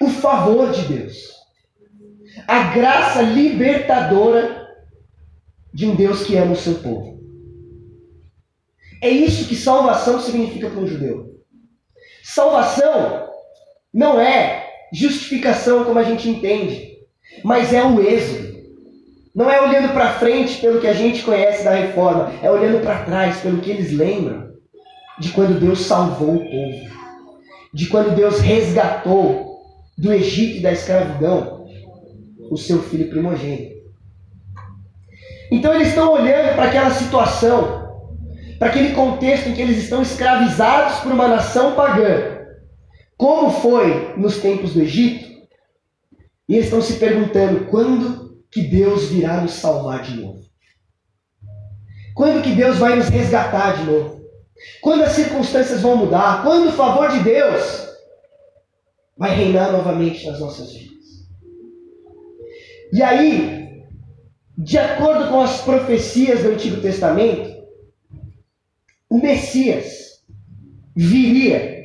o 0.00 0.08
favor 0.08 0.72
de 0.72 0.82
Deus, 0.82 1.14
a 2.46 2.74
graça 2.74 3.22
libertadora 3.22 4.57
de 5.78 5.86
um 5.86 5.94
Deus 5.94 6.24
que 6.24 6.34
ama 6.34 6.54
o 6.54 6.56
seu 6.56 6.74
povo. 6.74 7.20
É 9.00 9.08
isso 9.08 9.48
que 9.48 9.54
salvação 9.54 10.20
significa 10.20 10.68
para 10.68 10.80
um 10.80 10.86
judeu. 10.88 11.36
Salvação 12.24 13.28
não 13.94 14.20
é 14.20 14.68
justificação 14.92 15.84
como 15.84 16.00
a 16.00 16.02
gente 16.02 16.28
entende, 16.28 16.98
mas 17.44 17.72
é 17.72 17.84
o 17.84 18.00
êxodo. 18.00 18.58
Não 19.32 19.48
é 19.48 19.62
olhando 19.62 19.92
para 19.92 20.14
frente 20.14 20.60
pelo 20.60 20.80
que 20.80 20.88
a 20.88 20.92
gente 20.92 21.22
conhece 21.22 21.62
da 21.62 21.70
reforma, 21.70 22.32
é 22.42 22.50
olhando 22.50 22.82
para 22.82 23.04
trás 23.04 23.40
pelo 23.40 23.60
que 23.60 23.70
eles 23.70 23.92
lembram 23.92 24.52
de 25.20 25.30
quando 25.30 25.60
Deus 25.60 25.82
salvou 25.82 26.34
o 26.34 26.50
povo, 26.50 26.90
de 27.72 27.86
quando 27.86 28.16
Deus 28.16 28.40
resgatou 28.40 29.60
do 29.96 30.12
Egito 30.12 30.56
e 30.56 30.60
da 30.60 30.72
escravidão 30.72 31.68
o 32.50 32.56
seu 32.56 32.82
filho 32.82 33.08
primogênito. 33.08 33.77
Então 35.50 35.74
eles 35.74 35.88
estão 35.88 36.12
olhando 36.12 36.54
para 36.54 36.64
aquela 36.64 36.90
situação, 36.90 37.88
para 38.58 38.68
aquele 38.68 38.94
contexto 38.94 39.48
em 39.48 39.54
que 39.54 39.62
eles 39.62 39.78
estão 39.78 40.02
escravizados 40.02 41.00
por 41.00 41.12
uma 41.12 41.28
nação 41.28 41.74
pagã, 41.74 42.38
como 43.16 43.50
foi 43.50 44.14
nos 44.16 44.38
tempos 44.38 44.74
do 44.74 44.82
Egito, 44.82 45.26
e 46.48 46.54
eles 46.54 46.66
estão 46.66 46.80
se 46.80 46.94
perguntando 46.94 47.66
quando 47.66 48.28
que 48.50 48.62
Deus 48.62 49.08
virá 49.08 49.40
nos 49.40 49.52
salvar 49.52 50.02
de 50.02 50.20
novo? 50.20 50.42
Quando 52.14 52.42
que 52.42 52.54
Deus 52.54 52.78
vai 52.78 52.96
nos 52.96 53.08
resgatar 53.08 53.76
de 53.76 53.84
novo? 53.84 54.18
Quando 54.80 55.02
as 55.02 55.12
circunstâncias 55.12 55.82
vão 55.82 55.96
mudar? 55.96 56.42
Quando 56.42 56.68
o 56.68 56.72
favor 56.72 57.10
de 57.10 57.20
Deus 57.20 57.86
vai 59.16 59.34
reinar 59.34 59.72
novamente 59.72 60.26
nas 60.26 60.40
nossas 60.40 60.72
vidas? 60.72 60.88
E 62.92 63.02
aí, 63.02 63.67
de 64.58 64.76
acordo 64.76 65.30
com 65.30 65.40
as 65.40 65.62
profecias 65.62 66.42
do 66.42 66.48
Antigo 66.48 66.80
Testamento, 66.80 67.62
o 69.08 69.20
Messias 69.20 70.24
viria 70.96 71.78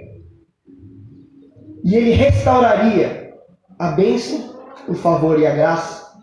e 1.84 1.96
ele 1.96 2.14
restauraria 2.14 3.32
a 3.78 3.92
bênção, 3.92 4.60
o 4.88 4.96
favor 4.96 5.40
e 5.40 5.46
a 5.46 5.54
graça 5.54 6.18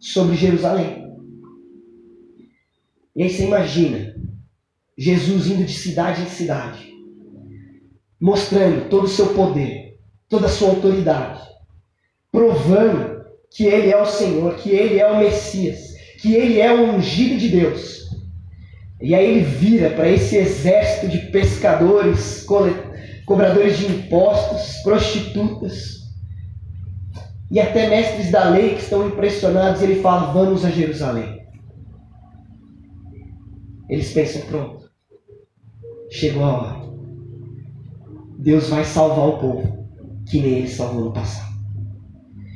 sobre 0.00 0.34
Jerusalém. 0.34 1.12
E 3.14 3.24
aí 3.24 3.28
você 3.28 3.44
imagina 3.44 4.16
Jesus 4.96 5.48
indo 5.48 5.64
de 5.64 5.74
cidade 5.74 6.22
em 6.22 6.26
cidade, 6.26 6.90
mostrando 8.18 8.88
todo 8.88 9.04
o 9.04 9.08
seu 9.08 9.34
poder, 9.34 9.98
toda 10.26 10.46
a 10.46 10.50
sua 10.50 10.70
autoridade, 10.70 11.42
provando 12.30 13.11
que 13.54 13.64
Ele 13.64 13.90
é 13.90 14.00
o 14.00 14.06
Senhor, 14.06 14.54
que 14.56 14.70
Ele 14.70 14.98
é 14.98 15.10
o 15.10 15.18
Messias, 15.18 15.94
que 16.20 16.34
Ele 16.34 16.60
é 16.60 16.72
o 16.72 16.94
ungido 16.94 17.38
de 17.38 17.48
Deus. 17.48 18.02
E 19.02 19.16
aí 19.16 19.26
ele 19.26 19.44
vira 19.44 19.90
para 19.90 20.08
esse 20.08 20.36
exército 20.36 21.08
de 21.08 21.18
pescadores, 21.32 22.46
cobradores 23.26 23.78
de 23.78 23.86
impostos, 23.86 24.80
prostitutas, 24.84 26.02
e 27.50 27.60
até 27.60 27.86
mestres 27.86 28.30
da 28.30 28.48
lei 28.48 28.76
que 28.76 28.80
estão 28.80 29.06
impressionados, 29.06 29.82
ele 29.82 30.00
fala: 30.00 30.32
Vamos 30.32 30.64
a 30.64 30.70
Jerusalém. 30.70 31.46
Eles 33.90 34.10
pensam: 34.12 34.42
Pronto, 34.42 34.88
chegou 36.08 36.44
a 36.44 36.56
hora. 36.56 36.82
Deus 38.38 38.68
vai 38.68 38.84
salvar 38.84 39.28
o 39.28 39.38
povo, 39.38 39.88
que 40.30 40.40
nem 40.40 40.58
ele 40.60 40.68
salvou 40.68 41.06
no 41.06 41.12
passado. 41.12 41.51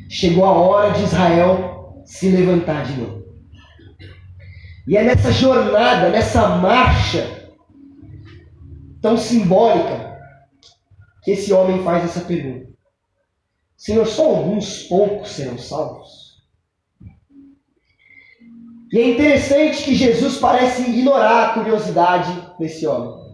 Chegou 0.09 0.45
a 0.45 0.53
hora 0.53 0.92
de 0.92 1.05
Israel 1.05 2.03
se 2.05 2.29
levantar 2.31 2.85
de 2.85 3.01
novo. 3.01 3.25
E 4.87 4.97
é 4.97 5.03
nessa 5.03 5.33
jornada, 5.33 6.11
nessa 6.11 6.49
marcha 6.57 7.51
tão 9.03 9.16
simbólica, 9.16 10.16
que 11.23 11.33
esse 11.33 11.53
homem 11.53 11.83
faz 11.83 12.05
essa 12.05 12.21
pergunta: 12.21 12.69
Senhor, 13.77 14.07
só 14.07 14.25
alguns 14.25 14.85
poucos 14.85 15.31
serão 15.31 15.59
salvos? 15.59 16.27
E 18.92 18.99
é 18.99 19.11
interessante 19.11 19.83
que 19.83 19.95
Jesus 19.95 20.38
parece 20.38 20.83
ignorar 20.83 21.45
a 21.51 21.55
curiosidade 21.55 22.33
desse 22.59 22.87
homem. 22.87 23.27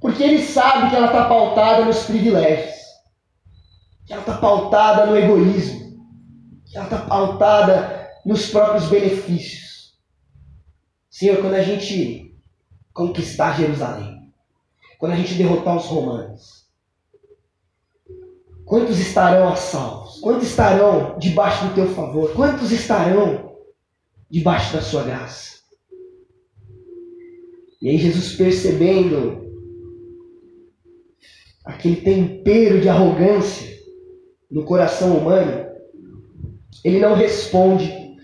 Porque 0.00 0.22
ele 0.22 0.42
sabe 0.42 0.88
que 0.88 0.96
ela 0.96 1.06
está 1.06 1.28
pautada 1.28 1.84
nos 1.84 2.04
privilégios, 2.04 2.77
que 4.08 4.14
ela 4.14 4.22
está 4.22 4.38
pautada 4.38 5.04
no 5.04 5.14
egoísmo, 5.14 6.02
que 6.64 6.78
ela 6.78 6.86
está 6.86 6.98
pautada 7.02 8.10
nos 8.24 8.46
próprios 8.46 8.88
benefícios. 8.88 9.98
Senhor, 11.10 11.42
quando 11.42 11.54
a 11.54 11.62
gente 11.62 12.34
conquistar 12.94 13.58
Jerusalém, 13.58 14.32
quando 14.98 15.12
a 15.12 15.16
gente 15.16 15.34
derrotar 15.34 15.76
os 15.76 15.84
romanos, 15.84 16.66
quantos 18.64 18.98
estarão 18.98 19.46
a 19.46 19.56
salvos? 19.56 20.20
Quantos 20.20 20.48
estarão 20.48 21.18
debaixo 21.18 21.66
do 21.66 21.74
teu 21.74 21.88
favor? 21.94 22.32
Quantos 22.32 22.72
estarão 22.72 23.58
debaixo 24.30 24.72
da 24.72 24.80
sua 24.80 25.02
graça? 25.02 25.58
E 27.82 27.90
aí 27.90 27.98
Jesus 27.98 28.34
percebendo 28.36 29.46
aquele 31.62 31.96
tempero 31.96 32.80
de 32.80 32.88
arrogância 32.88 33.77
no 34.50 34.64
coração 34.64 35.16
humano, 35.16 35.66
ele 36.84 36.98
não 36.98 37.14
responde 37.14 38.16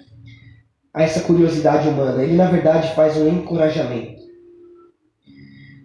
a 0.92 1.02
essa 1.02 1.20
curiosidade 1.20 1.88
humana. 1.88 2.22
Ele, 2.22 2.34
na 2.34 2.46
verdade, 2.46 2.94
faz 2.94 3.16
um 3.16 3.28
encorajamento. 3.28 4.22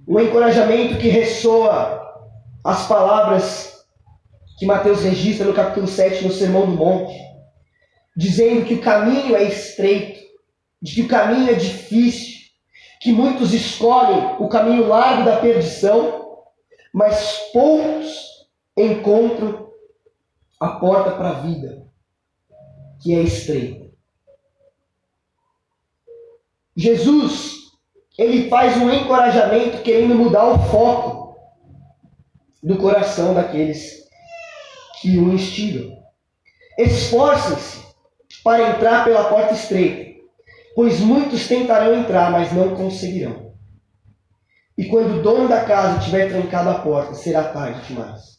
Um 0.07 0.19
encorajamento 0.19 0.97
que 0.97 1.07
ressoa 1.07 1.99
as 2.63 2.87
palavras 2.87 3.85
que 4.57 4.65
Mateus 4.65 5.03
registra 5.03 5.45
no 5.45 5.53
capítulo 5.53 5.87
7, 5.87 6.25
no 6.25 6.31
Sermão 6.31 6.65
do 6.65 6.73
Monte, 6.73 7.17
dizendo 8.15 8.65
que 8.65 8.75
o 8.75 8.81
caminho 8.81 9.35
é 9.35 9.43
estreito, 9.43 10.19
de 10.81 10.95
que 10.95 11.01
o 11.01 11.07
caminho 11.07 11.49
é 11.49 11.53
difícil, 11.53 12.39
que 12.99 13.11
muitos 13.11 13.53
escolhem 13.53 14.35
o 14.39 14.49
caminho 14.49 14.87
largo 14.87 15.23
da 15.23 15.37
perdição 15.37 16.19
mas 16.93 17.49
poucos 17.53 18.47
encontram 18.77 19.68
a 20.59 20.67
porta 20.69 21.11
para 21.11 21.29
a 21.29 21.39
vida, 21.41 21.87
que 23.01 23.15
é 23.15 23.21
estreita. 23.21 23.89
Jesus, 26.75 27.55
ele 28.17 28.49
faz 28.49 28.77
um 28.77 28.91
encorajamento 28.91 29.81
querendo 29.81 30.15
mudar 30.15 30.47
o 30.47 30.59
foco 30.69 31.39
do 32.61 32.77
coração 32.77 33.33
daqueles 33.33 34.03
que 35.01 35.17
o 35.17 35.33
instigam. 35.33 35.97
Esforcem-se 36.77 37.85
para 38.43 38.71
entrar 38.71 39.03
pela 39.03 39.29
porta 39.29 39.53
estreita, 39.53 40.21
pois 40.75 40.99
muitos 40.99 41.47
tentarão 41.47 41.93
entrar, 41.95 42.31
mas 42.31 42.51
não 42.51 42.75
conseguirão. 42.75 43.53
E 44.77 44.85
quando 44.85 45.19
o 45.19 45.21
dono 45.21 45.49
da 45.49 45.65
casa 45.65 45.99
tiver 45.99 46.29
trancado 46.29 46.69
a 46.69 46.79
porta, 46.79 47.13
será 47.13 47.43
tarde 47.51 47.85
demais. 47.87 48.38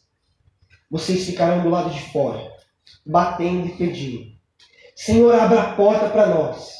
Vocês 0.91 1.25
ficarão 1.25 1.63
do 1.63 1.69
lado 1.69 1.89
de 1.89 2.01
fora, 2.11 2.51
batendo 3.05 3.67
e 3.67 3.77
pedindo: 3.77 4.25
Senhor, 4.93 5.33
abra 5.33 5.61
a 5.61 5.75
porta 5.75 6.09
para 6.09 6.27
nós. 6.27 6.75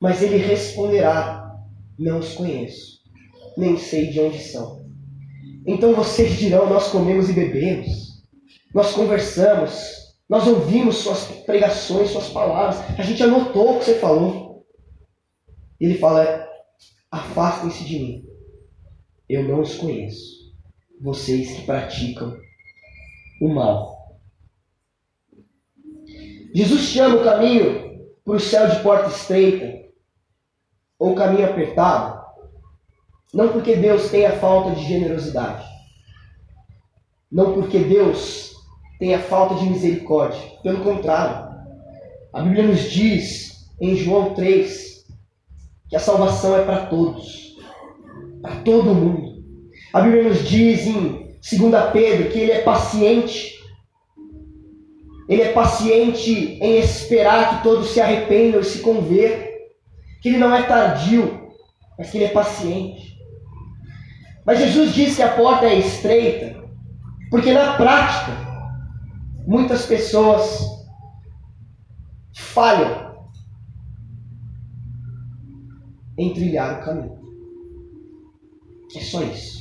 Mas 0.00 0.22
ele 0.22 0.36
responderá: 0.36 1.52
Não 1.98 2.20
os 2.20 2.34
conheço, 2.34 3.00
nem 3.56 3.76
sei 3.76 4.06
de 4.06 4.20
onde 4.20 4.38
são. 4.38 4.86
Então 5.66 5.92
vocês 5.94 6.38
dirão: 6.38 6.70
Nós 6.70 6.88
comemos 6.88 7.28
e 7.28 7.32
bebemos, 7.32 8.22
nós 8.72 8.92
conversamos, 8.92 10.14
nós 10.28 10.46
ouvimos 10.46 10.98
suas 10.98 11.24
pregações, 11.44 12.10
suas 12.10 12.28
palavras, 12.28 12.78
a 12.96 13.02
gente 13.02 13.22
anotou 13.22 13.74
o 13.74 13.78
que 13.80 13.86
você 13.86 13.98
falou. 13.98 14.64
Ele 15.80 15.98
fala: 15.98 16.46
Afastem-se 17.10 17.84
de 17.84 17.98
mim 17.98 18.30
eu 19.28 19.44
não 19.44 19.60
os 19.60 19.74
conheço. 19.74 20.40
Vocês 21.00 21.52
que 21.52 21.62
praticam 21.62 22.36
o 23.40 23.48
mal. 23.48 24.18
Jesus 26.54 26.82
chama 26.82 27.16
o 27.16 27.24
caminho 27.24 28.08
para 28.24 28.34
o 28.34 28.40
céu 28.40 28.68
de 28.68 28.80
porta 28.82 29.08
estreita 29.08 29.88
ou 30.98 31.14
caminho 31.14 31.48
apertado, 31.48 32.20
não 33.32 33.48
porque 33.48 33.76
Deus 33.76 34.10
tenha 34.10 34.32
falta 34.32 34.74
de 34.74 34.84
generosidade, 34.84 35.66
não 37.30 37.54
porque 37.54 37.78
Deus 37.78 38.52
tenha 38.98 39.18
falta 39.18 39.54
de 39.54 39.64
misericórdia, 39.64 40.40
pelo 40.62 40.84
contrário. 40.84 41.48
A 42.32 42.42
Bíblia 42.42 42.64
nos 42.64 42.90
diz 42.90 43.70
em 43.80 43.96
João 43.96 44.34
3 44.34 45.06
que 45.88 45.96
a 45.96 46.00
salvação 46.00 46.56
é 46.56 46.64
para 46.64 46.86
todos 46.86 47.50
para 48.40 48.56
todo 48.62 48.94
mundo. 48.94 49.44
A 49.92 50.00
Bíblia 50.00 50.24
nos 50.24 50.48
diz 50.48 50.86
em 50.86 51.29
2 51.40 51.92
Pedro 51.92 52.30
que 52.30 52.38
ele 52.38 52.52
é 52.52 52.62
paciente. 52.62 53.58
Ele 55.28 55.42
é 55.42 55.52
paciente 55.52 56.58
em 56.60 56.78
esperar 56.78 57.50
que 57.50 57.62
todos 57.62 57.90
se 57.90 58.00
arrependam 58.00 58.60
e 58.60 58.64
se 58.64 58.80
convertam. 58.80 59.48
Que 60.20 60.28
ele 60.28 60.38
não 60.38 60.54
é 60.54 60.62
tardio, 60.62 61.50
mas 61.96 62.10
que 62.10 62.18
ele 62.18 62.24
é 62.26 62.30
paciente. 62.30 63.16
Mas 64.44 64.58
Jesus 64.58 64.92
diz 64.92 65.16
que 65.16 65.22
a 65.22 65.34
porta 65.34 65.66
é 65.66 65.78
estreita, 65.78 66.60
porque 67.30 67.52
na 67.52 67.74
prática, 67.74 68.32
muitas 69.46 69.86
pessoas 69.86 70.60
falham 72.34 73.28
em 76.18 76.34
trilhar 76.34 76.80
o 76.80 76.84
caminho. 76.84 77.20
É 78.96 79.00
só 79.00 79.22
isso. 79.22 79.59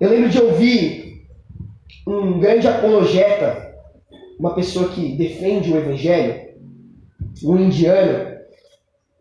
Eu 0.00 0.10
lembro 0.10 0.28
de 0.28 0.40
ouvir 0.40 1.26
um 2.06 2.38
grande 2.38 2.68
apologeta, 2.68 3.74
uma 4.38 4.54
pessoa 4.54 4.90
que 4.90 5.16
defende 5.16 5.72
o 5.72 5.76
evangelho, 5.76 6.54
um 7.42 7.58
indiano, 7.58 8.38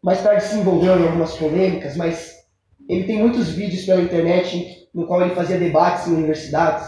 mais 0.04 0.22
tarde 0.22 0.44
se 0.44 0.56
envolveu 0.56 1.00
em 1.00 1.04
algumas 1.04 1.36
polêmicas, 1.36 1.98
mas 1.98 2.46
ele 2.88 3.06
tem 3.06 3.18
muitos 3.18 3.50
vídeos 3.50 3.86
pela 3.86 4.02
internet 4.02 4.88
no 4.94 5.08
qual 5.08 5.24
ele 5.24 5.34
fazia 5.34 5.58
debates 5.58 6.08
em 6.08 6.14
universidades. 6.14 6.88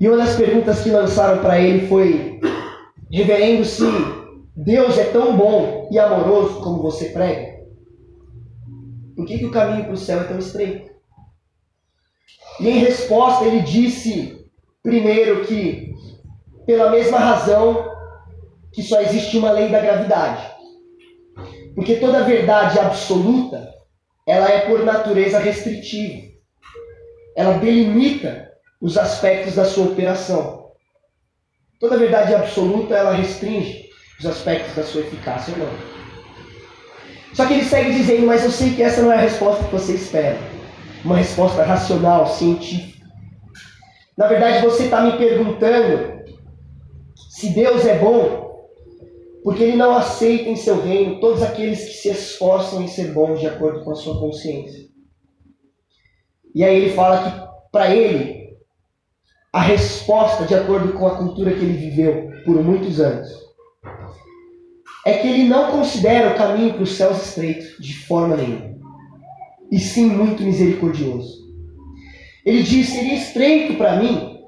E 0.00 0.08
uma 0.08 0.16
das 0.16 0.34
perguntas 0.34 0.82
que 0.82 0.90
lançaram 0.90 1.40
para 1.40 1.60
ele 1.60 1.86
foi: 1.86 2.40
Reverendo, 3.12 3.64
se 3.64 3.84
Deus 4.56 4.98
é 4.98 5.04
tão 5.04 5.36
bom 5.36 5.88
e 5.92 6.00
amoroso 6.00 6.60
como 6.62 6.82
você 6.82 7.10
prega, 7.10 7.64
por 9.14 9.24
que, 9.24 9.38
que 9.38 9.46
o 9.46 9.52
caminho 9.52 9.84
para 9.84 9.94
o 9.94 9.96
céu 9.96 10.20
é 10.20 10.24
tão 10.24 10.38
estreito? 10.38 10.87
E 12.60 12.68
em 12.68 12.78
resposta, 12.78 13.44
ele 13.44 13.60
disse, 13.60 14.46
primeiro, 14.82 15.44
que 15.44 15.94
pela 16.66 16.90
mesma 16.90 17.18
razão 17.18 17.88
que 18.72 18.82
só 18.82 19.00
existe 19.00 19.36
uma 19.38 19.50
lei 19.50 19.68
da 19.68 19.80
gravidade. 19.80 20.46
Porque 21.74 21.96
toda 21.96 22.24
verdade 22.24 22.78
absoluta, 22.78 23.72
ela 24.26 24.50
é 24.50 24.60
por 24.66 24.84
natureza 24.84 25.38
restritiva. 25.38 26.28
Ela 27.36 27.58
delimita 27.58 28.52
os 28.80 28.98
aspectos 28.98 29.54
da 29.54 29.64
sua 29.64 29.86
operação. 29.86 30.72
Toda 31.80 31.96
verdade 31.96 32.34
absoluta, 32.34 32.94
ela 32.94 33.12
restringe 33.12 33.88
os 34.18 34.26
aspectos 34.26 34.74
da 34.74 34.82
sua 34.82 35.02
eficácia 35.02 35.54
ou 35.54 35.60
não. 35.60 35.98
Só 37.34 37.46
que 37.46 37.54
ele 37.54 37.64
segue 37.64 37.92
dizendo, 37.92 38.26
mas 38.26 38.44
eu 38.44 38.50
sei 38.50 38.74
que 38.74 38.82
essa 38.82 39.00
não 39.00 39.12
é 39.12 39.16
a 39.16 39.20
resposta 39.20 39.62
que 39.64 39.72
você 39.72 39.94
espera. 39.94 40.38
Uma 41.04 41.16
resposta 41.16 41.62
racional, 41.62 42.26
científica. 42.26 43.06
Na 44.16 44.26
verdade, 44.26 44.64
você 44.64 44.84
está 44.84 45.00
me 45.00 45.16
perguntando 45.16 46.24
se 47.30 47.50
Deus 47.50 47.86
é 47.86 47.98
bom, 47.98 48.66
porque 49.44 49.62
Ele 49.62 49.76
não 49.76 49.96
aceita 49.96 50.48
em 50.48 50.56
seu 50.56 50.82
reino 50.82 51.20
todos 51.20 51.42
aqueles 51.42 51.84
que 51.84 51.94
se 51.94 52.08
esforçam 52.08 52.82
em 52.82 52.88
ser 52.88 53.12
bons 53.12 53.38
de 53.38 53.46
acordo 53.46 53.84
com 53.84 53.92
a 53.92 53.94
sua 53.94 54.18
consciência. 54.18 54.88
E 56.54 56.64
aí 56.64 56.76
ele 56.76 56.92
fala 56.94 57.22
que, 57.22 57.70
para 57.70 57.94
ele, 57.94 58.56
a 59.52 59.60
resposta, 59.60 60.44
de 60.44 60.54
acordo 60.54 60.92
com 60.94 61.06
a 61.06 61.16
cultura 61.16 61.52
que 61.52 61.60
ele 61.60 61.76
viveu 61.76 62.30
por 62.44 62.56
muitos 62.62 63.00
anos, 63.00 63.28
é 65.06 65.18
que 65.18 65.28
ele 65.28 65.44
não 65.44 65.70
considera 65.70 66.30
o 66.30 66.36
caminho 66.36 66.74
para 66.74 66.82
os 66.82 66.96
céus 66.96 67.22
estreito 67.24 67.80
de 67.80 67.94
forma 67.94 68.36
nenhuma, 68.36 68.67
e 69.70 69.78
sim 69.78 70.06
muito 70.06 70.42
misericordioso. 70.42 71.46
Ele 72.44 72.62
diz: 72.62 72.88
seria 72.88 73.14
estreito 73.14 73.74
para 73.74 73.96
mim 73.96 74.38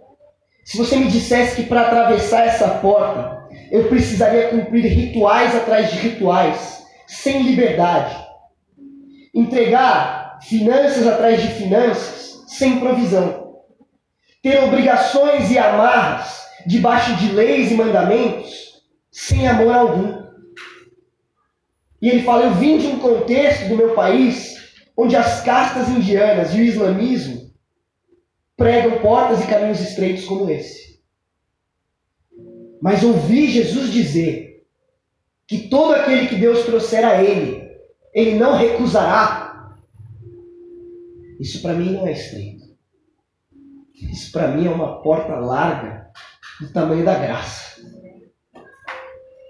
se 0.64 0.76
você 0.76 0.96
me 0.96 1.08
dissesse 1.08 1.56
que 1.56 1.68
para 1.68 1.82
atravessar 1.82 2.46
essa 2.46 2.68
porta 2.68 3.48
eu 3.70 3.88
precisaria 3.88 4.48
cumprir 4.48 4.86
rituais 4.86 5.54
atrás 5.54 5.90
de 5.90 5.98
rituais, 5.98 6.84
sem 7.06 7.42
liberdade. 7.42 8.16
Entregar 9.34 10.38
finanças 10.42 11.06
atrás 11.06 11.42
de 11.42 11.48
finanças, 11.48 12.44
sem 12.48 12.78
provisão. 12.78 13.56
Ter 14.42 14.62
obrigações 14.62 15.50
e 15.50 15.58
amarras 15.58 16.40
debaixo 16.66 17.14
de 17.16 17.32
leis 17.32 17.70
e 17.70 17.74
mandamentos, 17.74 18.82
sem 19.10 19.46
amor 19.46 19.74
algum. 19.74 20.20
E 22.00 22.08
ele 22.08 22.22
fala: 22.22 22.44
Eu 22.44 22.54
vim 22.54 22.78
de 22.78 22.86
um 22.86 22.98
contexto 22.98 23.68
do 23.68 23.76
meu 23.76 23.94
país 23.94 24.59
onde 25.02 25.16
as 25.16 25.42
castas 25.42 25.88
indianas 25.88 26.52
e 26.52 26.60
o 26.60 26.64
islamismo 26.64 27.50
pregam 28.54 29.00
portas 29.00 29.42
e 29.42 29.46
caminhos 29.46 29.80
estreitos 29.80 30.26
como 30.26 30.50
esse. 30.50 31.00
Mas 32.82 33.02
ouvi 33.02 33.50
Jesus 33.50 33.90
dizer 33.90 34.66
que 35.46 35.68
todo 35.68 35.94
aquele 35.94 36.28
que 36.28 36.34
Deus 36.34 36.66
trouxer 36.66 37.02
a 37.02 37.22
ele, 37.22 37.66
ele 38.12 38.34
não 38.34 38.58
recusará. 38.58 39.74
Isso 41.40 41.62
para 41.62 41.72
mim 41.72 41.94
não 41.94 42.06
é 42.06 42.12
estreito. 42.12 42.66
Isso 43.94 44.30
para 44.30 44.48
mim 44.48 44.66
é 44.66 44.70
uma 44.70 45.00
porta 45.00 45.34
larga 45.36 46.10
do 46.60 46.70
tamanho 46.70 47.06
da 47.06 47.14
graça. 47.14 47.80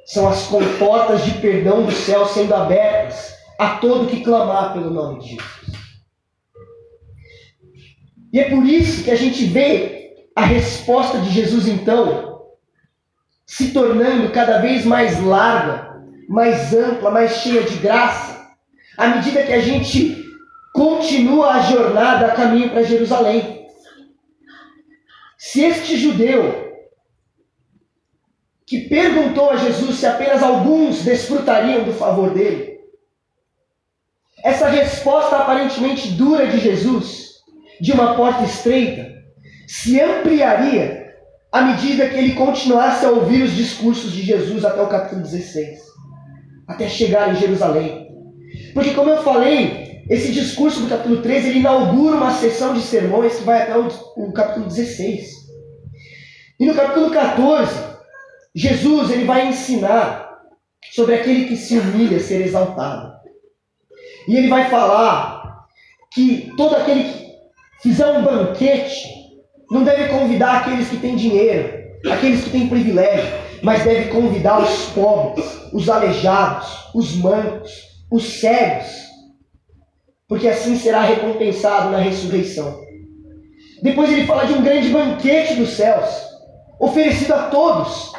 São 0.07 0.29
as 0.29 0.47
comportas 0.47 1.25
de 1.25 1.41
perdão 1.41 1.85
do 1.85 1.91
céu 1.91 2.25
sendo 2.27 2.55
abertas 2.55 3.30
a 3.61 3.77
todo 3.77 4.09
que 4.09 4.23
clamar 4.23 4.73
pelo 4.73 4.89
nome 4.89 5.21
de 5.21 5.29
Jesus. 5.29 5.81
E 8.33 8.41
é 8.41 8.49
por 8.49 8.65
isso 8.65 9.05
que 9.05 9.11
a 9.11 9.15
gente 9.15 9.45
vê 9.45 10.15
a 10.35 10.47
resposta 10.47 11.19
de 11.19 11.29
Jesus 11.29 11.69
então 11.69 12.41
se 13.45 13.71
tornando 13.73 14.31
cada 14.31 14.61
vez 14.63 14.87
mais 14.87 15.23
larga, 15.23 15.95
mais 16.27 16.73
ampla, 16.73 17.11
mais 17.11 17.33
cheia 17.33 17.63
de 17.65 17.77
graça, 17.77 18.51
à 18.97 19.09
medida 19.09 19.43
que 19.43 19.53
a 19.53 19.61
gente 19.61 20.25
continua 20.73 21.51
a 21.57 21.61
jornada 21.61 22.29
a 22.29 22.35
caminho 22.35 22.71
para 22.71 22.83
Jerusalém. 22.83 23.67
Se 25.37 25.61
este 25.61 25.99
judeu 25.99 26.73
que 28.65 28.89
perguntou 28.89 29.51
a 29.51 29.57
Jesus 29.57 29.97
se 29.97 30.07
apenas 30.07 30.43
alguns 30.43 31.03
desfrutariam 31.03 31.85
do 31.85 31.93
favor 31.93 32.31
dele, 32.33 32.70
essa 34.45 34.69
resposta 34.69 35.37
aparentemente 35.37 36.09
dura 36.13 36.47
de 36.47 36.59
Jesus, 36.59 37.35
de 37.81 37.93
uma 37.93 38.15
porta 38.15 38.45
estreita, 38.45 39.11
se 39.67 40.01
ampliaria 40.01 41.15
à 41.53 41.63
medida 41.63 42.09
que 42.09 42.17
ele 42.17 42.35
continuasse 42.35 43.05
a 43.05 43.11
ouvir 43.11 43.43
os 43.43 43.53
discursos 43.53 44.13
de 44.13 44.23
Jesus 44.23 44.65
até 44.65 44.81
o 44.81 44.89
capítulo 44.89 45.23
16, 45.23 45.79
até 46.67 46.89
chegar 46.89 47.33
em 47.33 47.37
Jerusalém. 47.37 48.09
Porque, 48.73 48.95
como 48.95 49.11
eu 49.11 49.23
falei, 49.23 50.03
esse 50.09 50.33
discurso 50.33 50.81
do 50.81 50.89
capítulo 50.89 51.23
13 51.23 51.49
ele 51.49 51.59
inaugura 51.61 52.17
uma 52.17 52.33
sessão 52.33 52.75
de 52.75 52.81
sermões 52.81 53.37
que 53.37 53.45
vai 53.45 53.63
até 53.63 53.79
o, 53.79 53.89
o 54.17 54.33
capítulo 54.33 54.67
16. 54.67 55.31
E 56.59 56.67
no 56.67 56.75
capítulo 56.75 57.11
14, 57.11 57.91
Jesus 58.55 59.11
ele 59.11 59.25
vai 59.25 59.49
ensinar 59.49 60.29
sobre 60.93 61.15
aquele 61.15 61.47
que 61.47 61.57
se 61.57 61.79
humilha 61.79 62.19
ser 62.19 62.43
exaltado. 62.43 63.10
E 64.31 64.37
ele 64.37 64.47
vai 64.47 64.71
falar 64.71 65.67
que 66.13 66.53
todo 66.57 66.77
aquele 66.77 67.03
que 67.03 67.33
fizer 67.83 68.07
um 68.07 68.23
banquete 68.23 69.09
não 69.69 69.83
deve 69.83 70.07
convidar 70.07 70.59
aqueles 70.59 70.89
que 70.89 70.99
têm 70.99 71.17
dinheiro, 71.17 71.69
aqueles 72.09 72.45
que 72.45 72.51
têm 72.51 72.69
privilégio, 72.69 73.29
mas 73.61 73.83
deve 73.83 74.09
convidar 74.09 74.61
os 74.61 74.85
pobres, 74.91 75.45
os 75.73 75.89
aleijados, 75.89 76.69
os 76.95 77.17
mancos, 77.17 77.73
os 78.09 78.23
cegos, 78.39 78.87
porque 80.29 80.47
assim 80.47 80.77
será 80.77 81.01
recompensado 81.01 81.91
na 81.91 81.99
ressurreição. 81.99 82.81
Depois 83.83 84.13
ele 84.13 84.29
fala 84.29 84.47
de 84.47 84.53
um 84.53 84.63
grande 84.63 84.91
banquete 84.91 85.57
dos 85.57 85.71
céus, 85.71 86.09
oferecido 86.79 87.35
a 87.35 87.49
todos, 87.49 88.13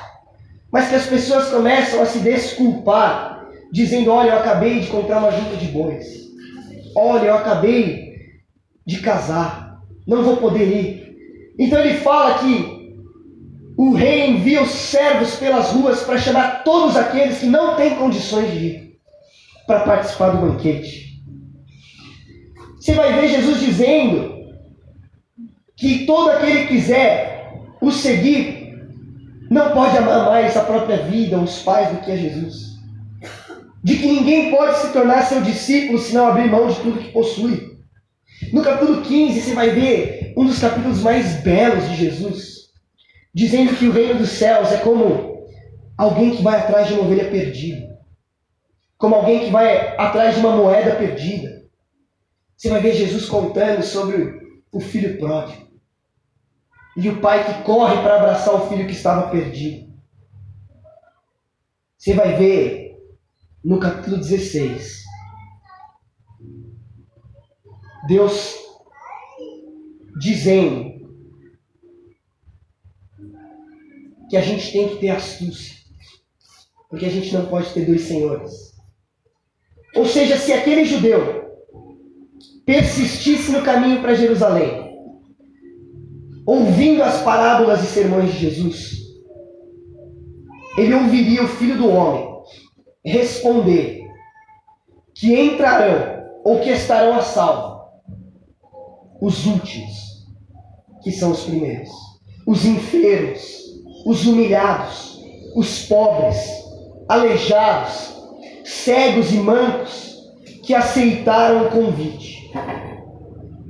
mas 0.73 0.89
que 0.89 0.95
as 0.95 1.05
pessoas 1.05 1.47
começam 1.47 2.01
a 2.01 2.05
se 2.05 2.19
desculpar 2.19 3.30
dizendo: 3.71 4.11
Olha, 4.11 4.31
eu 4.31 4.37
acabei 4.39 4.79
de 4.81 4.87
comprar 4.87 5.19
uma 5.19 5.31
junta 5.31 5.55
de 5.55 5.67
bois. 5.67 6.05
Olha, 6.95 7.27
eu 7.27 7.35
acabei 7.35 8.15
de 8.85 8.99
casar. 8.99 9.79
Não 10.05 10.23
vou 10.23 10.37
poder 10.37 10.67
ir. 10.67 11.15
Então 11.57 11.79
ele 11.79 11.97
fala 11.99 12.39
que 12.39 12.95
o 13.77 13.93
rei 13.93 14.29
envia 14.29 14.61
os 14.61 14.71
servos 14.71 15.35
pelas 15.35 15.69
ruas 15.71 16.03
para 16.03 16.17
chamar 16.17 16.63
todos 16.63 16.97
aqueles 16.97 17.39
que 17.39 17.45
não 17.45 17.75
têm 17.75 17.95
condições 17.95 18.51
de 18.51 18.57
ir 18.57 18.99
para 19.65 19.81
participar 19.81 20.31
do 20.31 20.45
banquete. 20.45 21.21
Você 22.79 22.93
vai 22.93 23.13
ver 23.13 23.29
Jesus 23.29 23.59
dizendo 23.59 24.41
que 25.77 26.05
todo 26.05 26.31
aquele 26.31 26.61
que 26.61 26.75
quiser 26.75 27.53
o 27.79 27.91
seguir 27.91 28.59
não 29.49 29.71
pode 29.71 29.97
amar 29.97 30.25
mais 30.25 30.57
a 30.57 30.63
própria 30.63 30.97
vida, 30.97 31.37
os 31.39 31.61
pais, 31.61 31.89
do 31.89 32.01
que 32.01 32.11
a 32.11 32.15
Jesus 32.15 32.70
de 33.83 33.97
que 33.97 34.07
ninguém 34.07 34.51
pode 34.51 34.77
se 34.77 34.93
tornar 34.93 35.23
seu 35.23 35.41
discípulo 35.41 35.97
se 35.97 36.13
não 36.13 36.27
abrir 36.27 36.49
mão 36.49 36.67
de 36.67 36.79
tudo 36.81 36.99
que 36.99 37.11
possui. 37.11 37.79
No 38.53 38.63
capítulo 38.63 39.01
15, 39.01 39.41
você 39.41 39.53
vai 39.53 39.69
ver 39.69 40.33
um 40.37 40.45
dos 40.45 40.59
capítulos 40.59 41.01
mais 41.01 41.41
belos 41.41 41.89
de 41.89 41.95
Jesus, 41.95 42.71
dizendo 43.33 43.75
que 43.75 43.87
o 43.87 43.91
reino 43.91 44.19
dos 44.19 44.29
céus 44.29 44.71
é 44.71 44.77
como 44.77 45.47
alguém 45.97 46.35
que 46.35 46.43
vai 46.43 46.59
atrás 46.59 46.87
de 46.87 46.93
uma 46.93 47.03
ovelha 47.03 47.29
perdida, 47.29 47.99
como 48.97 49.15
alguém 49.15 49.45
que 49.45 49.51
vai 49.51 49.95
atrás 49.97 50.35
de 50.35 50.41
uma 50.41 50.55
moeda 50.55 50.95
perdida. 50.95 51.61
Você 52.55 52.69
vai 52.69 52.81
ver 52.81 52.93
Jesus 52.93 53.27
contando 53.27 53.83
sobre 53.83 54.39
o 54.71 54.79
filho 54.79 55.17
pródigo 55.17 55.67
e 56.95 57.09
o 57.09 57.19
pai 57.19 57.43
que 57.45 57.63
corre 57.63 58.01
para 58.01 58.17
abraçar 58.17 58.53
o 58.53 58.67
filho 58.69 58.85
que 58.85 58.93
estava 58.93 59.29
perdido. 59.29 59.91
Você 61.97 62.13
vai 62.13 62.35
ver 62.35 62.90
no 63.63 63.79
capítulo 63.79 64.17
16, 64.17 65.03
Deus 68.07 68.55
dizendo 70.19 70.91
que 74.29 74.35
a 74.35 74.41
gente 74.41 74.71
tem 74.71 74.89
que 74.89 74.97
ter 74.97 75.09
astúcia, 75.09 75.75
porque 76.89 77.05
a 77.05 77.09
gente 77.09 77.31
não 77.33 77.45
pode 77.45 77.71
ter 77.71 77.85
dois 77.85 78.01
senhores. 78.01 78.71
Ou 79.95 80.05
seja, 80.05 80.37
se 80.37 80.51
aquele 80.51 80.85
judeu 80.85 81.41
persistisse 82.65 83.51
no 83.51 83.61
caminho 83.61 84.01
para 84.01 84.15
Jerusalém, 84.15 84.89
ouvindo 86.47 87.03
as 87.03 87.21
parábolas 87.21 87.83
e 87.83 87.87
sermões 87.87 88.31
de 88.31 88.39
Jesus, 88.39 89.01
ele 90.77 90.95
ouviria 90.95 91.43
o 91.43 91.47
filho 91.47 91.77
do 91.77 91.87
homem 91.87 92.30
responder 93.03 94.07
que 95.13 95.33
entrarão 95.33 96.21
ou 96.43 96.59
que 96.59 96.69
estarão 96.69 97.15
a 97.15 97.21
salvo 97.21 97.81
os 99.19 99.45
últimos, 99.45 100.25
que 101.03 101.11
são 101.11 101.31
os 101.31 101.43
primeiros, 101.43 101.89
os 102.45 102.65
enfermos, 102.65 103.41
os 104.05 104.25
humilhados, 104.25 105.21
os 105.55 105.85
pobres, 105.85 106.37
aleijados, 107.07 108.15
cegos 108.63 109.31
e 109.31 109.37
mancos 109.37 110.31
que 110.63 110.73
aceitaram 110.73 111.67
o 111.67 111.71
convite, 111.71 112.51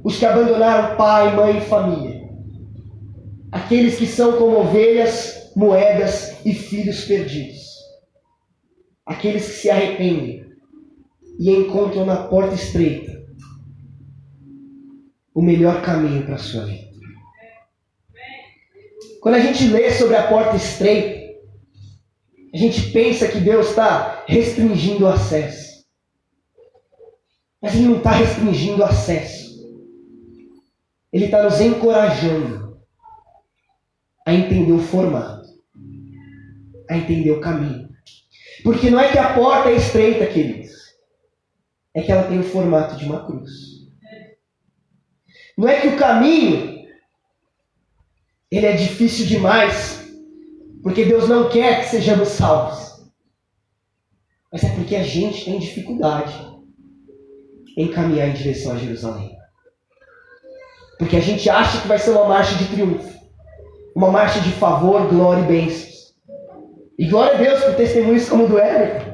os 0.03 0.17
que 0.17 0.25
abandonaram 0.25 0.95
pai, 0.95 1.35
mãe 1.35 1.57
e 1.57 1.61
família, 1.61 2.29
aqueles 3.51 3.97
que 3.97 4.07
são 4.07 4.37
como 4.37 4.59
ovelhas, 4.59 5.51
moedas 5.53 6.37
e 6.45 6.53
filhos 6.53 7.03
perdidos 7.03 7.70
aqueles 9.05 9.45
que 9.45 9.53
se 9.53 9.69
arrependem 9.69 10.45
e 11.39 11.49
encontram 11.49 12.05
na 12.05 12.27
porta 12.27 12.55
estreita 12.55 13.11
o 15.33 15.41
melhor 15.41 15.81
caminho 15.81 16.25
para 16.25 16.35
a 16.35 16.39
sua 16.39 16.65
vida. 16.65 16.91
Quando 19.21 19.35
a 19.35 19.39
gente 19.39 19.67
lê 19.67 19.91
sobre 19.91 20.15
a 20.15 20.27
porta 20.27 20.55
estreita, 20.55 21.21
a 22.53 22.57
gente 22.57 22.91
pensa 22.91 23.27
que 23.27 23.39
Deus 23.39 23.69
está 23.69 24.25
restringindo 24.27 25.05
o 25.05 25.07
acesso. 25.07 25.85
Mas 27.61 27.75
Ele 27.75 27.85
não 27.85 27.97
está 27.97 28.11
restringindo 28.11 28.81
o 28.81 28.85
acesso. 28.85 29.61
Ele 31.13 31.25
está 31.25 31.43
nos 31.43 31.61
encorajando 31.61 32.81
a 34.25 34.33
entender 34.33 34.71
o 34.71 34.79
formato, 34.79 35.47
a 36.89 36.97
entender 36.97 37.31
o 37.31 37.39
caminho. 37.41 37.90
Porque 38.63 38.89
não 38.89 38.99
é 38.99 39.11
que 39.11 39.17
a 39.17 39.33
porta 39.33 39.69
é 39.69 39.75
estreita, 39.75 40.25
queridos. 40.27 40.71
É 41.93 42.01
que 42.01 42.11
ela 42.11 42.23
tem 42.23 42.39
o 42.39 42.43
formato 42.43 42.95
de 42.95 43.05
uma 43.05 43.25
cruz. 43.25 43.49
Não 45.57 45.67
é 45.67 45.81
que 45.81 45.87
o 45.87 45.97
caminho 45.97 46.85
ele 48.49 48.65
é 48.65 48.73
difícil 48.73 49.25
demais, 49.25 50.05
porque 50.83 51.05
Deus 51.05 51.29
não 51.29 51.49
quer 51.49 51.81
que 51.81 51.89
sejamos 51.89 52.29
salvos. 52.29 52.91
Mas 54.51 54.63
é 54.63 54.69
porque 54.75 54.95
a 54.95 55.03
gente 55.03 55.45
tem 55.45 55.57
dificuldade 55.57 56.33
em 57.77 57.87
caminhar 57.89 58.27
em 58.27 58.33
direção 58.33 58.73
a 58.73 58.77
Jerusalém. 58.77 59.37
Porque 60.99 61.15
a 61.15 61.21
gente 61.21 61.49
acha 61.49 61.81
que 61.81 61.87
vai 61.87 61.97
ser 61.97 62.11
uma 62.11 62.27
marcha 62.27 62.55
de 62.55 62.67
triunfo, 62.67 63.17
uma 63.95 64.11
marcha 64.11 64.41
de 64.41 64.51
favor, 64.51 65.07
glória 65.07 65.41
e 65.41 65.47
bênçãos. 65.47 65.90
E 67.01 67.07
glória 67.07 67.33
a 67.33 67.37
Deus 67.37 67.63
por 67.63 67.73
testemunhos 67.73 68.29
como 68.29 68.43
o 68.43 68.47
do 68.47 68.59
Everton. 68.59 69.11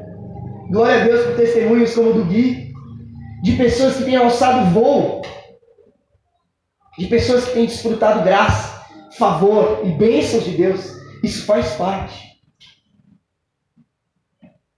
Glória 0.69 1.02
a 1.02 1.06
Deus 1.06 1.26
por 1.26 1.38
testemunhos 1.38 1.95
como 1.95 2.10
o 2.10 2.13
do 2.15 2.26
Gui. 2.26 2.73
De 3.41 3.56
pessoas 3.56 3.95
que 3.95 4.04
têm 4.04 4.17
alçado 4.17 4.71
voo. 4.71 5.21
De 7.00 7.08
pessoas 7.08 7.45
que 7.45 7.54
têm 7.54 7.65
desfrutado 7.65 8.26
graça, 8.26 8.86
favor 9.17 9.84
e 9.86 9.91
bênçãos 9.91 10.43
de 10.43 10.58
Deus. 10.58 10.97
Isso 11.23 11.45
faz 11.45 11.76
parte. 11.76 12.21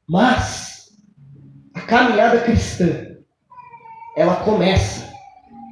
Mas 0.07 0.89
a 1.73 1.81
caminhada 1.81 2.41
cristã, 2.41 3.07
ela 4.15 4.35
começa 4.43 5.11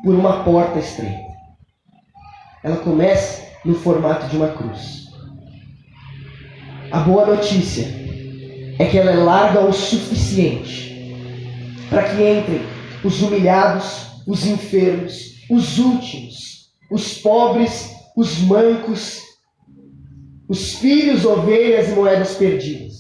por 0.04 0.15
uma 0.15 0.43
porta 0.43 0.80
estreita. 0.80 1.21
Ela 2.63 2.78
começa 2.78 3.45
no 3.63 3.76
formato 3.76 4.26
de 4.26 4.38
uma 4.38 4.47
cruz. 4.56 5.07
A 6.91 7.00
boa 7.02 7.26
notícia 7.26 7.86
é 8.80 8.86
que 8.86 8.97
ela 8.97 9.12
é 9.12 9.15
larga 9.15 9.60
o 9.60 9.73
suficiente 9.73 11.13
para 11.89 12.04
que 12.04 12.15
entrem 12.15 12.62
os 13.04 13.21
humilhados, 13.21 14.23
os 14.26 14.45
enfermos, 14.45 15.45
os 15.50 15.78
últimos, 15.80 16.71
os 16.89 17.17
pobres, 17.17 17.91
os 18.15 18.39
mancos, 18.39 19.21
os 20.47 20.76
filhos, 20.76 21.26
ovelhas 21.26 21.89
e 21.89 21.95
moedas 21.95 22.36
perdidas, 22.36 22.95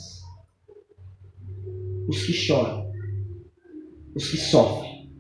os 2.09 2.25
que 2.25 2.33
choram, 2.33 2.91
os 4.13 4.29
que 4.29 4.37
sofrem, 4.37 5.11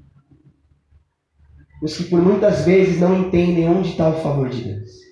os 1.81 1.95
que 1.95 2.03
por 2.05 2.21
muitas 2.21 2.65
vezes 2.65 2.99
não 2.99 3.27
entendem 3.27 3.69
onde 3.69 3.91
está 3.91 4.09
o 4.09 4.21
favor 4.21 4.49
de 4.49 4.61
Deus. 4.61 5.06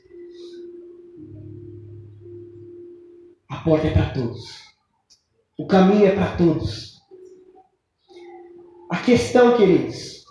Porta 3.65 3.87
é 3.87 3.91
para 3.91 4.11
todos. 4.11 4.63
O 5.57 5.65
caminho 5.65 6.05
é 6.05 6.11
para 6.11 6.37
todos. 6.37 7.01
A 8.91 8.97
questão, 8.97 9.57
queridos, 9.57 10.23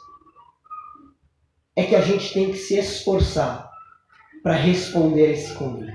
é 1.75 1.83
que 1.83 1.97
a 1.97 2.01
gente 2.01 2.33
tem 2.33 2.53
que 2.53 2.57
se 2.57 2.79
esforçar 2.79 3.69
para 4.41 4.55
responder 4.55 5.27
a 5.27 5.31
esse 5.31 5.53
convite. 5.55 5.93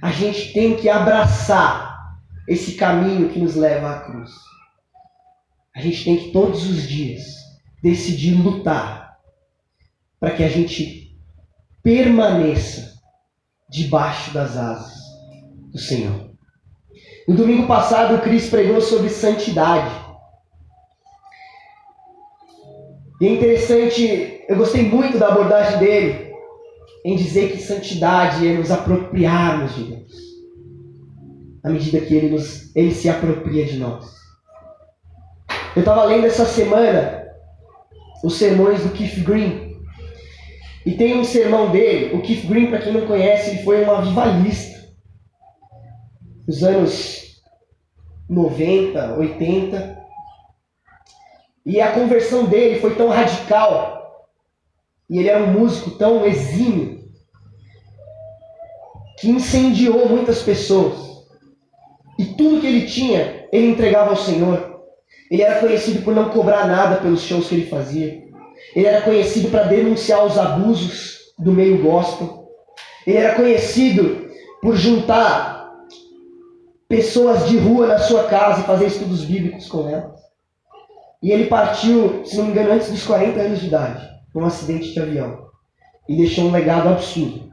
A 0.00 0.12
gente 0.12 0.52
tem 0.52 0.76
que 0.76 0.88
abraçar 0.88 2.16
esse 2.46 2.76
caminho 2.76 3.28
que 3.30 3.40
nos 3.40 3.56
leva 3.56 3.90
à 3.90 4.00
cruz. 4.00 4.30
A 5.74 5.80
gente 5.80 6.04
tem 6.04 6.16
que 6.16 6.30
todos 6.30 6.64
os 6.64 6.86
dias 6.86 7.24
decidir 7.82 8.34
lutar 8.34 9.18
para 10.20 10.30
que 10.30 10.44
a 10.44 10.48
gente 10.48 11.18
permaneça 11.82 12.94
debaixo 13.68 14.32
das 14.32 14.56
asas 14.56 14.94
do 15.72 15.78
Senhor. 15.78 16.25
No 17.26 17.34
domingo 17.34 17.66
passado, 17.66 18.14
o 18.14 18.20
Cris 18.20 18.48
pregou 18.48 18.80
sobre 18.80 19.08
santidade. 19.08 19.92
E 23.20 23.26
é 23.26 23.30
interessante, 23.30 24.44
eu 24.48 24.56
gostei 24.56 24.84
muito 24.84 25.18
da 25.18 25.28
abordagem 25.28 25.78
dele 25.78 26.32
em 27.04 27.16
dizer 27.16 27.50
que 27.50 27.62
santidade 27.62 28.46
é 28.46 28.52
nos 28.52 28.70
apropriarmos 28.70 29.74
de 29.74 29.84
Deus. 29.84 30.12
À 31.64 31.70
medida 31.70 32.00
que 32.00 32.14
ele, 32.14 32.30
nos, 32.30 32.74
ele 32.76 32.94
se 32.94 33.08
apropria 33.08 33.64
de 33.64 33.76
nós. 33.78 34.06
Eu 35.74 35.80
estava 35.80 36.04
lendo 36.04 36.26
essa 36.26 36.44
semana 36.44 37.26
os 38.22 38.36
sermões 38.36 38.82
do 38.82 38.90
Keith 38.90 39.24
Green. 39.24 39.76
E 40.84 40.92
tem 40.92 41.18
um 41.18 41.24
sermão 41.24 41.70
dele. 41.70 42.14
O 42.14 42.22
Keith 42.22 42.46
Green, 42.46 42.66
para 42.66 42.78
quem 42.78 42.92
não 42.92 43.06
conhece, 43.06 43.50
ele 43.50 43.64
foi 43.64 43.84
um 43.84 43.90
avivalista 43.90 44.75
nos 46.46 46.62
anos 46.62 47.42
90, 48.28 49.16
80. 49.18 50.06
E 51.64 51.80
a 51.80 51.92
conversão 51.92 52.44
dele 52.44 52.80
foi 52.80 52.94
tão 52.94 53.08
radical, 53.08 54.26
e 55.10 55.18
ele 55.18 55.28
era 55.28 55.42
um 55.42 55.52
músico 55.52 55.90
tão 55.92 56.24
exímio, 56.24 57.04
que 59.18 59.30
incendiou 59.30 60.08
muitas 60.08 60.42
pessoas. 60.42 60.96
E 62.18 62.24
tudo 62.24 62.60
que 62.60 62.66
ele 62.66 62.86
tinha, 62.86 63.46
ele 63.52 63.68
entregava 63.68 64.10
ao 64.10 64.16
Senhor. 64.16 64.80
Ele 65.30 65.42
era 65.42 65.60
conhecido 65.60 66.02
por 66.02 66.14
não 66.14 66.30
cobrar 66.30 66.66
nada 66.66 66.96
pelos 66.96 67.22
shows 67.22 67.48
que 67.48 67.54
ele 67.54 67.66
fazia. 67.66 68.22
Ele 68.74 68.86
era 68.86 69.02
conhecido 69.02 69.50
para 69.50 69.64
denunciar 69.64 70.24
os 70.24 70.38
abusos 70.38 71.32
do 71.38 71.52
meio 71.52 71.82
gospel. 71.82 72.48
Ele 73.06 73.16
era 73.16 73.34
conhecido 73.34 74.30
por 74.62 74.76
juntar 74.76 75.55
pessoas 76.88 77.48
de 77.48 77.58
rua 77.58 77.86
na 77.86 77.98
sua 77.98 78.24
casa 78.24 78.60
e 78.60 78.64
fazer 78.64 78.86
estudos 78.86 79.24
bíblicos 79.24 79.68
com 79.68 79.88
elas. 79.88 80.20
E 81.22 81.32
ele 81.32 81.46
partiu, 81.46 82.24
se 82.24 82.36
não 82.36 82.44
me 82.44 82.50
engano, 82.50 82.72
antes 82.72 82.90
dos 82.90 83.04
40 83.04 83.40
anos 83.40 83.60
de 83.60 83.66
idade, 83.66 84.08
num 84.34 84.44
acidente 84.44 84.92
de 84.92 85.00
avião. 85.00 85.46
E 86.08 86.16
deixou 86.16 86.44
um 86.44 86.52
legado 86.52 86.88
absurdo. 86.88 87.52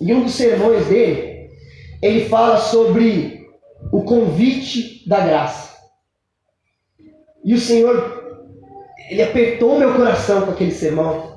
E 0.00 0.12
um 0.14 0.22
dos 0.22 0.34
sermões 0.34 0.86
dele, 0.86 1.50
ele 2.00 2.28
fala 2.28 2.58
sobre 2.58 3.48
o 3.90 4.02
convite 4.02 5.08
da 5.08 5.20
graça. 5.20 5.76
E 7.44 7.54
o 7.54 7.58
Senhor, 7.58 8.46
ele 9.10 9.22
apertou 9.22 9.78
meu 9.78 9.94
coração 9.94 10.42
com 10.42 10.52
aquele 10.52 10.70
sermão. 10.70 11.36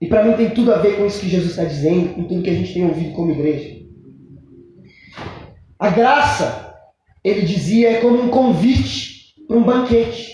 E 0.00 0.06
para 0.06 0.24
mim 0.24 0.36
tem 0.36 0.50
tudo 0.50 0.72
a 0.72 0.78
ver 0.78 0.96
com 0.96 1.06
isso 1.06 1.20
que 1.20 1.28
Jesus 1.28 1.52
está 1.52 1.64
dizendo, 1.64 2.14
com 2.14 2.24
tudo 2.24 2.42
que 2.42 2.50
a 2.50 2.54
gente 2.54 2.74
tem 2.74 2.84
ouvido 2.84 3.14
como 3.14 3.30
igreja. 3.30 3.81
A 5.82 5.90
graça, 5.90 6.76
ele 7.24 7.42
dizia, 7.42 7.90
é 7.90 8.00
como 8.00 8.22
um 8.22 8.28
convite 8.28 9.34
para 9.48 9.56
um 9.56 9.64
banquete. 9.64 10.32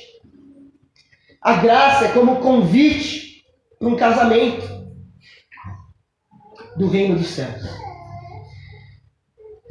A 1.41 1.55
graça 1.55 2.05
é 2.05 2.13
como 2.13 2.33
um 2.33 2.41
convite 2.43 3.47
para 3.79 3.89
um 3.89 3.97
casamento 3.97 4.69
do 6.77 6.87
reino 6.87 7.17
dos 7.17 7.29
céus. 7.29 7.65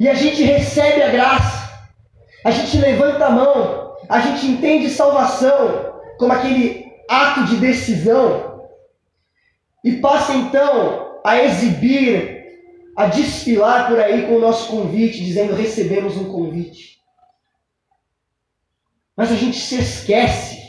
E 0.00 0.08
a 0.08 0.14
gente 0.14 0.42
recebe 0.42 1.00
a 1.00 1.10
graça, 1.10 1.88
a 2.44 2.50
gente 2.50 2.76
levanta 2.78 3.26
a 3.26 3.30
mão, 3.30 3.96
a 4.08 4.18
gente 4.18 4.48
entende 4.48 4.90
salvação 4.90 5.94
como 6.18 6.32
aquele 6.32 6.86
ato 7.08 7.44
de 7.44 7.54
decisão 7.54 8.68
e 9.84 9.92
passa 9.98 10.34
então 10.34 11.20
a 11.24 11.40
exibir 11.40 12.37
a 12.98 13.06
desfilar 13.06 13.86
por 13.86 14.00
aí 14.00 14.26
com 14.26 14.34
o 14.34 14.40
nosso 14.40 14.72
convite, 14.72 15.24
dizendo 15.24 15.54
recebemos 15.54 16.16
um 16.16 16.32
convite. 16.32 16.98
Mas 19.16 19.30
a 19.30 19.36
gente 19.36 19.56
se 19.56 19.76
esquece 19.76 20.60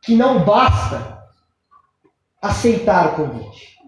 que 0.00 0.14
não 0.14 0.44
basta 0.44 1.20
aceitar 2.40 3.08
o 3.08 3.16
convite. 3.16 3.80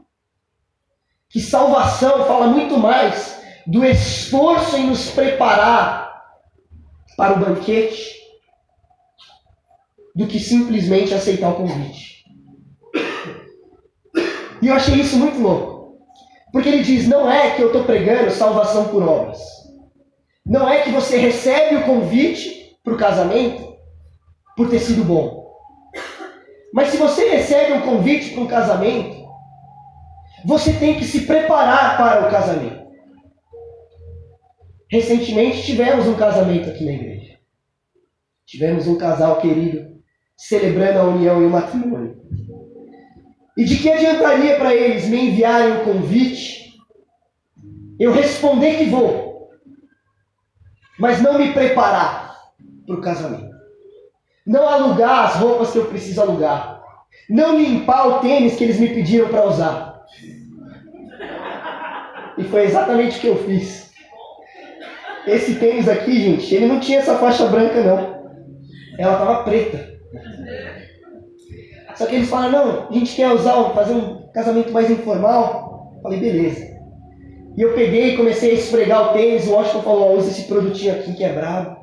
Que 1.29 1.39
salvação 1.41 2.27
fala 2.27 2.49
muito 2.49 2.77
mais 2.77 3.41
do 3.65 3.85
esforço 3.85 4.77
em 4.77 4.89
nos 4.89 5.13
preparar 5.13 6.21
para 7.17 7.35
o 7.35 7.39
banquete 7.39 8.19
do 10.17 10.27
que 10.27 10.41
simplesmente 10.41 11.15
aceitar 11.15 11.51
o 11.51 11.57
convite. 11.59 12.25
E 14.61 14.67
eu 14.67 14.75
achei 14.75 14.97
isso 14.97 15.17
muito 15.17 15.39
louco. 15.39 15.78
Porque 16.53 16.69
ele 16.69 16.83
diz: 16.83 17.07
não 17.07 17.31
é 17.31 17.51
que 17.51 17.63
eu 17.63 17.69
estou 17.69 17.85
pregando 17.85 18.31
salvação 18.31 18.89
por 18.89 19.03
obras. 19.03 19.39
Não 20.45 20.69
é 20.69 20.83
que 20.83 20.91
você 20.91 21.19
recebe 21.19 21.77
o 21.77 21.85
convite 21.85 22.79
para 22.83 22.95
o 22.95 22.99
casamento 22.99 23.77
por 24.57 24.71
ter 24.71 24.79
sido 24.79 25.05
bom. 25.05 25.47
Mas 26.73 26.89
se 26.89 26.97
você 26.97 27.29
recebe 27.29 27.73
um 27.73 27.83
convite 27.83 28.31
para 28.31 28.43
um 28.43 28.47
casamento, 28.47 29.29
você 30.45 30.73
tem 30.73 30.97
que 30.97 31.05
se 31.05 31.23
preparar 31.27 31.97
para 31.97 32.27
o 32.27 32.31
casamento. 32.31 32.89
Recentemente 34.91 35.63
tivemos 35.65 36.07
um 36.07 36.15
casamento 36.15 36.71
aqui 36.71 36.85
na 36.85 36.93
igreja. 36.93 37.39
Tivemos 38.47 38.87
um 38.87 38.97
casal 38.97 39.41
querido 39.41 39.99
celebrando 40.37 41.01
a 41.01 41.05
união 41.05 41.43
e 41.43 41.47
o 41.47 41.51
matrimônio. 41.51 42.17
E 43.59 43.65
de 43.65 43.77
que 43.77 43.91
adiantaria 43.91 44.55
para 44.55 44.73
eles 44.73 45.09
me 45.09 45.31
enviarem 45.31 45.79
o 45.79 45.85
convite, 45.85 46.77
eu 47.99 48.13
responder 48.13 48.77
que 48.77 48.85
vou, 48.85 49.51
mas 50.97 51.21
não 51.21 51.37
me 51.37 51.53
preparar 51.53 52.39
para 52.87 52.95
o 52.95 53.01
casamento? 53.01 53.51
Não 54.47 54.69
alugar 54.69 55.27
as 55.27 55.35
roupas 55.35 55.73
que 55.73 55.79
eu 55.79 55.87
preciso 55.87 56.21
alugar, 56.21 56.81
não 57.29 57.59
limpar 57.59 58.07
o 58.07 58.21
tênis 58.21 58.55
que 58.55 58.63
eles 58.63 58.79
me 58.79 58.91
pediram 58.91 59.29
para 59.29 59.49
usar. 59.49 60.05
E 62.39 62.45
foi 62.45 62.63
exatamente 62.63 63.19
o 63.19 63.21
que 63.21 63.27
eu 63.27 63.45
fiz. 63.45 63.91
Esse 65.27 65.57
tênis 65.57 65.89
aqui, 65.89 66.21
gente, 66.21 66.55
ele 66.55 66.67
não 66.67 66.79
tinha 66.79 67.01
essa 67.01 67.19
faixa 67.19 67.49
branca, 67.49 67.83
não. 67.83 68.23
Ela 68.97 69.15
estava 69.15 69.43
preta. 69.43 69.99
Só 71.99 72.07
que 72.07 72.15
eles 72.15 72.29
falaram, 72.29 72.53
não, 72.53 72.89
a 72.89 72.93
gente 72.93 73.17
quer 73.17 73.33
usar, 73.33 73.71
fazer 73.71 73.93
um 73.93 74.29
casamento 74.33 74.73
mais 74.73 74.89
informal. 74.89 75.99
Falei, 76.01 76.21
beleza. 76.21 76.79
E 77.57 77.61
eu 77.61 77.75
peguei 77.75 78.15
e 78.15 78.17
comecei 78.17 78.53
a 78.53 78.55
esfregar 78.55 79.11
o 79.11 79.13
tênis, 79.15 79.49
o 79.49 79.53
Washington 79.53 79.83
falou, 79.83 80.17
usa 80.17 80.31
esse 80.31 80.45
produtinho 80.45 80.95
aqui 80.95 81.13
que 81.13 81.25
é 81.25 81.33
brabo. 81.33 81.77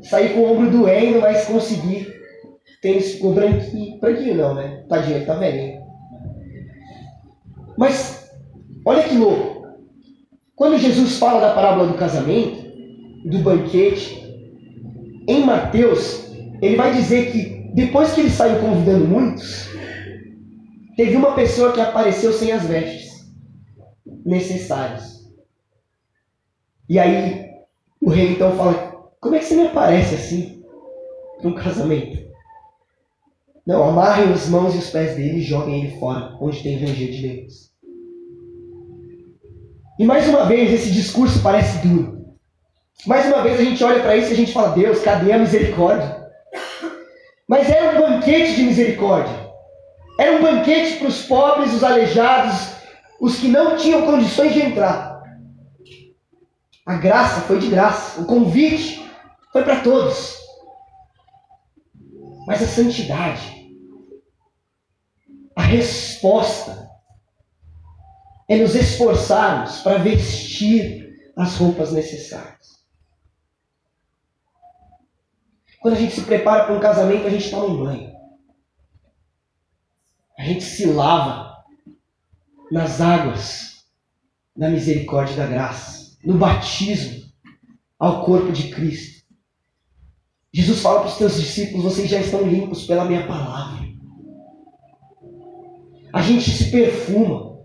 Saí 0.00 0.30
com 0.30 0.40
o 0.40 0.50
ombro 0.50 0.70
doendo, 0.70 1.20
mas 1.20 1.44
consegui. 1.44 2.10
Tênis 2.80 3.12
ficou 3.12 3.34
branquinho. 3.34 4.00
Branquinho 4.00 4.34
não, 4.34 4.54
né? 4.54 4.82
Tadinho, 4.88 5.18
ele 5.18 5.26
tá 5.26 5.34
velhinho. 5.34 5.82
Mas, 7.76 8.30
olha 8.86 9.02
que 9.02 9.14
louco. 9.14 9.66
Quando 10.56 10.78
Jesus 10.78 11.18
fala 11.18 11.40
da 11.40 11.54
parábola 11.54 11.88
do 11.88 11.98
casamento, 11.98 12.62
do 13.26 13.38
banquete, 13.40 14.22
em 15.28 15.44
Mateus, 15.44 16.32
ele 16.62 16.76
vai 16.76 16.94
dizer 16.94 17.30
que 17.30 17.61
depois 17.74 18.12
que 18.12 18.20
ele 18.20 18.30
saiu 18.30 18.60
convidando 18.60 19.06
muitos, 19.06 19.68
teve 20.96 21.16
uma 21.16 21.34
pessoa 21.34 21.72
que 21.72 21.80
apareceu 21.80 22.32
sem 22.32 22.52
as 22.52 22.64
vestes 22.64 23.32
necessárias. 24.24 25.30
E 26.88 26.98
aí 26.98 27.50
o 28.00 28.10
rei 28.10 28.32
então 28.32 28.56
fala: 28.56 29.08
Como 29.20 29.34
é 29.34 29.38
que 29.38 29.46
você 29.46 29.56
me 29.56 29.66
aparece 29.68 30.14
assim 30.14 30.62
para 31.40 31.48
um 31.48 31.54
casamento? 31.54 32.30
Não, 33.64 33.88
amarrem 33.88 34.32
as 34.32 34.48
mãos 34.48 34.74
e 34.74 34.78
os 34.78 34.90
pés 34.90 35.16
dele 35.16 35.38
e 35.38 35.42
joguem 35.42 35.84
ele 35.84 35.98
fora, 35.98 36.36
onde 36.40 36.62
tem 36.62 36.76
ranger 36.76 37.10
de 37.10 37.26
leões. 37.26 37.72
E 39.98 40.04
mais 40.04 40.28
uma 40.28 40.44
vez, 40.46 40.72
esse 40.72 40.90
discurso 40.90 41.40
parece 41.42 41.86
duro. 41.86 42.26
Mais 43.06 43.26
uma 43.26 43.42
vez 43.42 43.60
a 43.60 43.64
gente 43.64 43.82
olha 43.82 44.00
para 44.00 44.16
isso 44.16 44.30
e 44.30 44.32
a 44.32 44.36
gente 44.36 44.52
fala: 44.52 44.74
Deus, 44.74 45.00
cadê 45.00 45.32
a 45.32 45.38
misericórdia? 45.38 46.21
Mas 47.52 47.68
era 47.68 47.98
um 47.98 48.00
banquete 48.00 48.54
de 48.56 48.62
misericórdia. 48.62 49.52
Era 50.18 50.38
um 50.38 50.40
banquete 50.40 50.96
para 50.96 51.08
os 51.08 51.26
pobres, 51.26 51.74
os 51.74 51.84
aleijados, 51.84 52.70
os 53.20 53.38
que 53.38 53.46
não 53.46 53.76
tinham 53.76 54.06
condições 54.06 54.54
de 54.54 54.62
entrar. 54.62 55.22
A 56.86 56.94
graça 56.94 57.42
foi 57.42 57.58
de 57.58 57.68
graça. 57.68 58.22
O 58.22 58.24
convite 58.24 59.06
foi 59.52 59.64
para 59.64 59.82
todos. 59.82 60.34
Mas 62.46 62.62
a 62.62 62.66
santidade, 62.66 63.70
a 65.54 65.60
resposta, 65.60 66.88
é 68.48 68.56
nos 68.56 68.74
esforçarmos 68.74 69.80
para 69.82 69.98
vestir 69.98 71.20
as 71.36 71.54
roupas 71.56 71.92
necessárias. 71.92 72.61
Quando 75.82 75.94
a 75.94 75.98
gente 75.98 76.14
se 76.14 76.20
prepara 76.22 76.64
para 76.64 76.74
um 76.76 76.80
casamento, 76.80 77.26
a 77.26 77.30
gente 77.30 77.50
toma 77.50 77.66
um 77.66 77.84
banho. 77.84 78.12
A 80.38 80.44
gente 80.44 80.62
se 80.62 80.86
lava 80.86 81.56
nas 82.70 83.00
águas 83.00 83.84
da 84.56 84.70
misericórdia 84.70 85.34
e 85.34 85.36
da 85.36 85.46
graça, 85.46 86.16
no 86.24 86.38
batismo 86.38 87.24
ao 87.98 88.24
corpo 88.24 88.52
de 88.52 88.70
Cristo. 88.70 89.24
Jesus 90.52 90.80
fala 90.80 91.00
para 91.00 91.08
os 91.08 91.16
teus 91.16 91.34
discípulos: 91.34 91.82
vocês 91.82 92.08
já 92.08 92.20
estão 92.20 92.42
limpos 92.42 92.86
pela 92.86 93.04
minha 93.04 93.26
palavra. 93.26 93.82
A 96.12 96.22
gente 96.22 96.48
se 96.48 96.70
perfuma. 96.70 97.60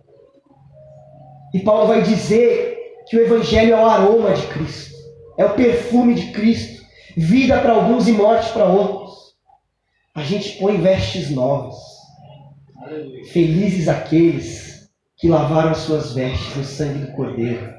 E 1.53 1.59
Paulo 1.59 1.87
vai 1.87 2.01
dizer 2.01 2.77
que 3.07 3.15
o 3.15 3.21
Evangelho 3.21 3.73
é 3.73 3.79
o 3.79 3.85
aroma 3.85 4.33
de 4.33 4.47
Cristo, 4.47 4.95
é 5.37 5.45
o 5.45 5.53
perfume 5.53 6.15
de 6.15 6.31
Cristo 6.31 6.76
vida 7.17 7.59
para 7.59 7.73
alguns 7.73 8.07
e 8.07 8.11
morte 8.11 8.53
para 8.53 8.65
outros. 8.65 9.17
A 10.13 10.21
gente 10.21 10.59
põe 10.59 10.77
vestes 10.77 11.31
novas. 11.31 11.75
Felizes 13.31 13.87
aqueles 13.87 14.87
que 15.17 15.27
lavaram 15.27 15.71
as 15.71 15.79
suas 15.79 16.13
vestes 16.13 16.55
no 16.55 16.63
sangue 16.63 17.05
do 17.05 17.11
Cordeiro. 17.13 17.73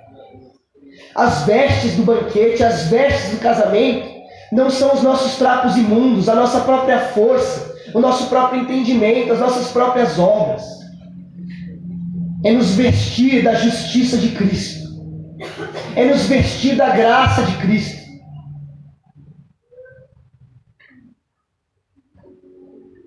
As 1.15 1.45
vestes 1.45 1.95
do 1.95 2.03
banquete, 2.03 2.65
as 2.65 2.89
vestes 2.89 3.31
do 3.31 3.39
casamento, 3.39 4.09
não 4.51 4.71
são 4.71 4.93
os 4.93 5.03
nossos 5.03 5.37
trapos 5.37 5.77
imundos, 5.77 6.29
a 6.29 6.35
nossa 6.35 6.61
própria 6.61 6.99
força, 7.09 7.77
o 7.95 8.01
nosso 8.01 8.29
próprio 8.29 8.63
entendimento, 8.63 9.33
as 9.33 9.39
nossas 9.39 9.71
próprias 9.71 10.19
obras. 10.19 10.65
É 12.45 12.51
nos 12.53 12.75
vestir 12.75 13.45
da 13.45 13.55
justiça 13.55 14.17
de 14.19 14.31
Cristo. 14.31 14.89
É 15.95 16.05
nos 16.05 16.27
vestir 16.27 16.77
da 16.77 16.91
graça 16.91 17.43
de 17.43 17.57
Cristo. 17.59 17.98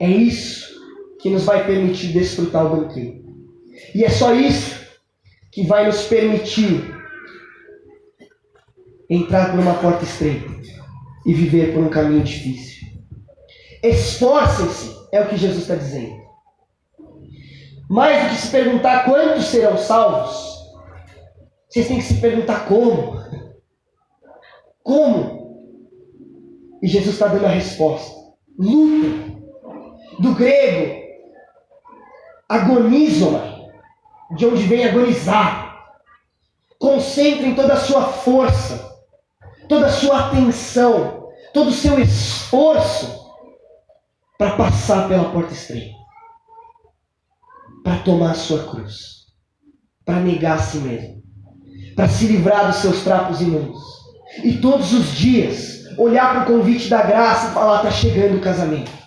É 0.02 0.10
isso 0.10 0.82
que 1.20 1.30
nos 1.30 1.44
vai 1.44 1.64
permitir 1.64 2.12
desfrutar 2.12 2.66
o 2.66 2.76
banquete. 2.76 3.24
E 3.94 4.04
é 4.04 4.10
só 4.10 4.34
isso 4.34 4.82
que 5.52 5.64
vai 5.64 5.86
nos 5.86 6.06
permitir 6.06 6.92
entrar 9.08 9.52
por 9.52 9.60
uma 9.60 9.76
porta 9.76 10.04
estreita 10.04 10.50
e 11.24 11.36
viver 11.36 11.72
por 11.72 11.84
um 11.84 11.90
caminho 11.90 12.24
difícil. 12.24 12.88
Esforcem-se, 13.84 14.92
é 15.12 15.22
o 15.22 15.28
que 15.28 15.38
Jesus 15.38 15.62
está 15.62 15.76
dizendo. 15.76 16.20
Mais 17.88 18.24
do 18.24 18.30
que 18.30 18.42
se 18.42 18.50
perguntar 18.50 19.06
quantos 19.06 19.46
serão 19.46 19.78
salvos, 19.78 20.36
vocês 21.70 21.88
têm 21.88 21.98
que 21.98 22.06
se 22.06 22.20
perguntar 22.20 22.66
como. 22.66 23.22
Como? 24.82 25.78
E 26.82 26.88
Jesus 26.88 27.14
está 27.14 27.28
dando 27.28 27.46
a 27.46 27.50
resposta. 27.50 28.20
Luta 28.58 29.31
do 30.22 30.36
grego 30.36 31.02
agonizoma, 32.48 33.72
de 34.36 34.46
onde 34.46 34.64
vem 34.64 34.86
agonizar. 34.86 35.72
Concentrem 36.78 37.56
toda 37.56 37.74
a 37.74 37.80
sua 37.80 38.06
força, 38.06 38.98
toda 39.68 39.88
a 39.88 39.92
sua 39.92 40.28
atenção, 40.28 41.30
todo 41.54 41.70
o 41.70 41.74
seu 41.74 42.00
esforço 42.00 43.22
para 44.38 44.56
passar 44.56 45.08
pela 45.08 45.32
porta 45.32 45.54
estreita, 45.54 45.96
para 47.84 48.00
tomar 48.00 48.32
a 48.32 48.36
sua 48.36 48.64
cruz, 48.70 49.28
para 50.04 50.20
negar 50.20 50.58
a 50.58 50.62
si 50.62 50.78
mesmo, 50.78 51.22
para 51.96 52.08
se 52.08 52.26
livrar 52.26 52.68
dos 52.68 52.78
seus 52.78 53.04
trapos 53.04 53.42
imundos. 53.42 53.82
E 54.44 54.58
todos 54.58 54.94
os 54.94 55.12
dias 55.12 55.86
olhar 55.98 56.34
para 56.34 56.44
o 56.44 56.58
convite 56.58 56.90
da 56.90 57.04
graça 57.04 57.50
e 57.50 57.54
falar: 57.54 57.78
está 57.78 57.92
chegando 57.92 58.38
o 58.38 58.42
casamento. 58.42 59.01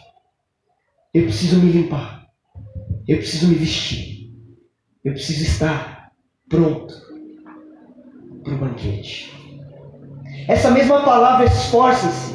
Eu 1.15 1.23
preciso 1.23 1.61
me 1.61 1.71
limpar. 1.71 2.27
Eu 3.07 3.19
preciso 3.19 3.47
me 3.47 3.55
vestir. 3.55 4.33
Eu 5.05 5.12
preciso 5.12 5.45
estar 5.45 6.11
pronto 6.49 6.93
para 8.43 8.55
o 8.55 8.59
banquete. 8.59 9.33
Essa 10.49 10.73
mesma 10.73 11.05
palavra 11.05 11.47
esforça-se. 11.47 12.35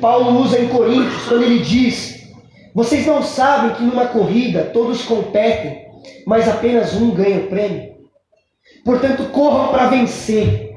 Paulo 0.00 0.40
usa 0.40 0.58
em 0.58 0.68
Coríntios 0.68 1.28
quando 1.28 1.44
ele 1.44 1.60
diz: 1.60 2.28
Vocês 2.74 3.06
não 3.06 3.22
sabem 3.22 3.76
que 3.76 3.84
numa 3.84 4.08
corrida 4.08 4.64
todos 4.72 5.04
competem, 5.04 5.86
mas 6.26 6.48
apenas 6.48 6.94
um 6.94 7.12
ganha 7.12 7.38
o 7.38 7.46
prêmio? 7.46 7.94
Portanto, 8.84 9.30
corram 9.30 9.68
para 9.68 9.90
vencer. 9.90 10.74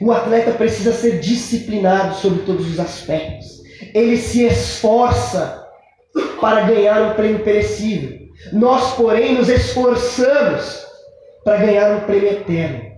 O 0.00 0.12
atleta 0.12 0.52
precisa 0.52 0.92
ser 0.92 1.18
disciplinado 1.18 2.14
sobre 2.14 2.44
todos 2.44 2.70
os 2.70 2.78
aspectos. 2.78 3.64
Ele 3.92 4.16
se 4.16 4.44
esforça 4.44 5.63
para 6.40 6.62
ganhar 6.62 7.02
um 7.02 7.14
prêmio 7.14 7.44
perecível. 7.44 8.28
Nós, 8.52 8.94
porém, 8.94 9.34
nos 9.34 9.48
esforçamos 9.48 10.84
para 11.44 11.58
ganhar 11.58 11.96
um 11.96 12.00
prêmio 12.00 12.30
eterno. 12.30 12.92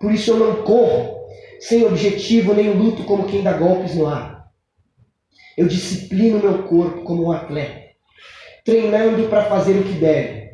Por 0.00 0.12
isso 0.12 0.30
eu 0.30 0.36
não 0.38 0.62
corro 0.62 1.20
sem 1.60 1.84
objetivo, 1.84 2.54
nem 2.54 2.72
luto 2.72 3.04
como 3.04 3.26
quem 3.26 3.42
dá 3.42 3.52
golpes 3.52 3.94
no 3.94 4.06
ar. 4.06 4.46
Eu 5.56 5.68
disciplino 5.68 6.38
meu 6.38 6.62
corpo 6.62 7.02
como 7.02 7.26
um 7.26 7.32
atleta, 7.32 7.90
treinando 8.64 9.28
para 9.28 9.44
fazer 9.44 9.78
o 9.78 9.84
que 9.84 9.92
deve, 9.92 10.52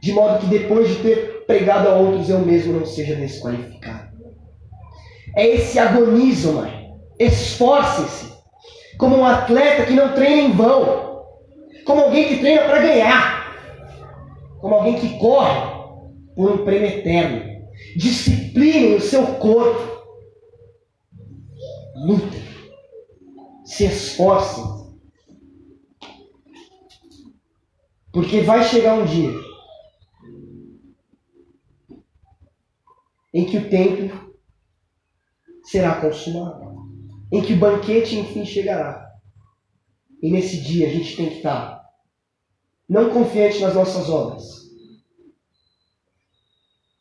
de 0.00 0.12
modo 0.12 0.38
que 0.38 0.46
depois 0.46 0.88
de 0.88 0.96
ter 1.02 1.44
pregado 1.46 1.88
a 1.88 1.94
outros 1.94 2.30
eu 2.30 2.38
mesmo 2.38 2.72
não 2.72 2.86
seja 2.86 3.14
desqualificado. 3.14 4.16
É 5.36 5.46
esse 5.46 5.78
agonismo. 5.78 6.64
Esforcem-se 7.18 8.35
como 8.98 9.16
um 9.16 9.24
atleta 9.24 9.86
que 9.86 9.92
não 9.92 10.14
treina 10.14 10.42
em 10.42 10.52
vão, 10.52 11.24
como 11.84 12.02
alguém 12.02 12.28
que 12.28 12.38
treina 12.38 12.64
para 12.64 12.80
ganhar, 12.80 13.56
como 14.60 14.74
alguém 14.74 14.98
que 14.98 15.18
corre 15.18 15.76
por 16.34 16.52
um 16.52 16.64
prêmio 16.64 16.88
eterno. 16.88 17.56
discipline 17.96 18.96
o 18.96 19.00
seu 19.00 19.26
corpo. 19.36 19.96
lute, 21.94 22.42
Se 23.64 23.84
esforce, 23.84 24.60
Porque 28.12 28.40
vai 28.40 28.64
chegar 28.64 28.94
um 28.94 29.04
dia 29.04 29.30
em 33.34 33.44
que 33.44 33.58
o 33.58 33.68
tempo 33.68 34.32
será 35.62 36.00
consumado 36.00 36.85
em 37.32 37.42
que 37.42 37.54
o 37.54 37.58
banquete 37.58 38.16
enfim 38.16 38.44
chegará. 38.44 39.14
E 40.22 40.30
nesse 40.30 40.60
dia 40.60 40.86
a 40.86 40.90
gente 40.90 41.16
tem 41.16 41.28
que 41.28 41.36
estar 41.36 41.84
não 42.88 43.10
confiante 43.10 43.60
nas 43.60 43.74
nossas 43.74 44.08
obras, 44.08 44.44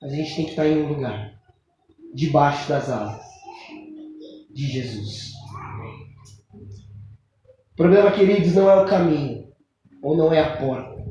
mas 0.02 0.12
a 0.12 0.16
gente 0.16 0.36
tem 0.36 0.46
que 0.46 0.52
estar 0.52 0.68
em 0.68 0.82
um 0.82 0.88
lugar 0.88 1.40
debaixo 2.14 2.68
das 2.68 2.90
asas 2.90 3.26
de 4.50 4.68
Jesus. 4.68 5.34
O 7.74 7.76
problema, 7.76 8.12
queridos, 8.12 8.56
não 8.56 8.70
é 8.70 8.82
o 8.82 8.88
caminho 8.88 9.54
ou 10.02 10.16
não 10.16 10.34
é 10.34 10.40
a 10.40 10.58
porta. 10.58 11.06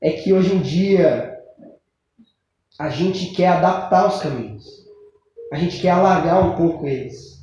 É 0.00 0.12
que 0.12 0.32
hoje 0.32 0.54
em 0.54 0.60
dia 0.60 1.38
a 2.78 2.90
gente 2.90 3.34
quer 3.34 3.48
adaptar 3.48 4.08
os 4.08 4.20
caminhos. 4.22 4.64
A 5.52 5.56
gente 5.56 5.80
quer 5.80 5.90
alargar 5.90 6.46
um 6.46 6.56
pouco 6.56 6.86
eles. 6.86 7.39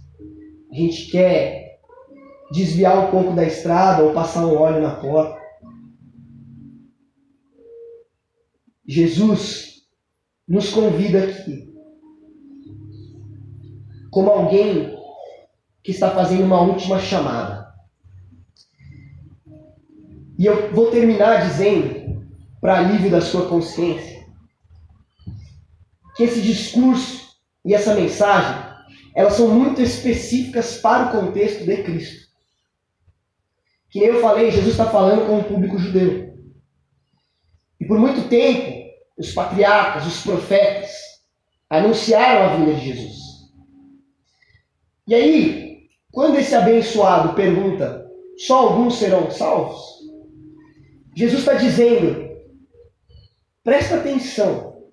Gente 0.77 1.09
quer 1.09 1.79
desviar 2.51 3.07
um 3.07 3.09
pouco 3.09 3.33
da 3.33 3.43
estrada 3.43 4.03
ou 4.03 4.13
passar 4.13 4.45
um 4.45 4.55
óleo 4.55 4.79
na 4.79 4.93
porta. 4.93 5.41
Jesus 8.85 9.87
nos 10.47 10.69
convida 10.69 11.23
aqui 11.23 11.73
como 14.11 14.29
alguém 14.29 14.95
que 15.81 15.89
está 15.89 16.11
fazendo 16.11 16.43
uma 16.43 16.61
última 16.61 16.99
chamada. 16.99 17.73
E 20.37 20.45
eu 20.45 20.71
vou 20.75 20.91
terminar 20.91 21.47
dizendo, 21.47 22.23
para 22.61 22.77
alívio 22.77 23.09
da 23.09 23.19
sua 23.19 23.49
consciência, 23.49 24.23
que 26.15 26.21
esse 26.21 26.39
discurso 26.39 27.35
e 27.65 27.73
essa 27.73 27.95
mensagem, 27.95 28.66
elas 29.17 29.33
são 29.33 29.49
muito 29.49 29.81
específicas 29.81 30.77
para 30.77 31.07
o 31.07 31.21
contexto 31.21 31.65
de 31.65 31.81
Cristo. 31.81 32.27
Que 33.89 33.99
nem 33.99 34.09
eu 34.09 34.21
falei, 34.21 34.51
Jesus 34.51 34.73
está 34.73 34.85
falando 34.85 35.25
com 35.25 35.39
o 35.39 35.43
público 35.43 35.79
judeu. 35.79 36.37
E 37.81 37.85
por 37.87 37.97
muito 37.97 38.29
tempo, 38.29 38.71
os 39.17 39.33
patriarcas, 39.33 40.05
os 40.05 40.21
profetas, 40.21 40.91
anunciaram 41.67 42.45
a 42.45 42.57
vinda 42.57 42.75
de 42.75 42.85
Jesus. 42.85 43.15
E 45.07 45.15
aí, 45.15 45.89
quando 46.11 46.37
esse 46.37 46.53
abençoado 46.53 47.33
pergunta, 47.33 48.07
só 48.37 48.67
alguns 48.67 48.99
serão 48.99 49.31
salvos? 49.31 49.81
Jesus 51.15 51.39
está 51.39 51.55
dizendo, 51.55 52.37
presta 53.63 53.95
atenção 53.95 54.83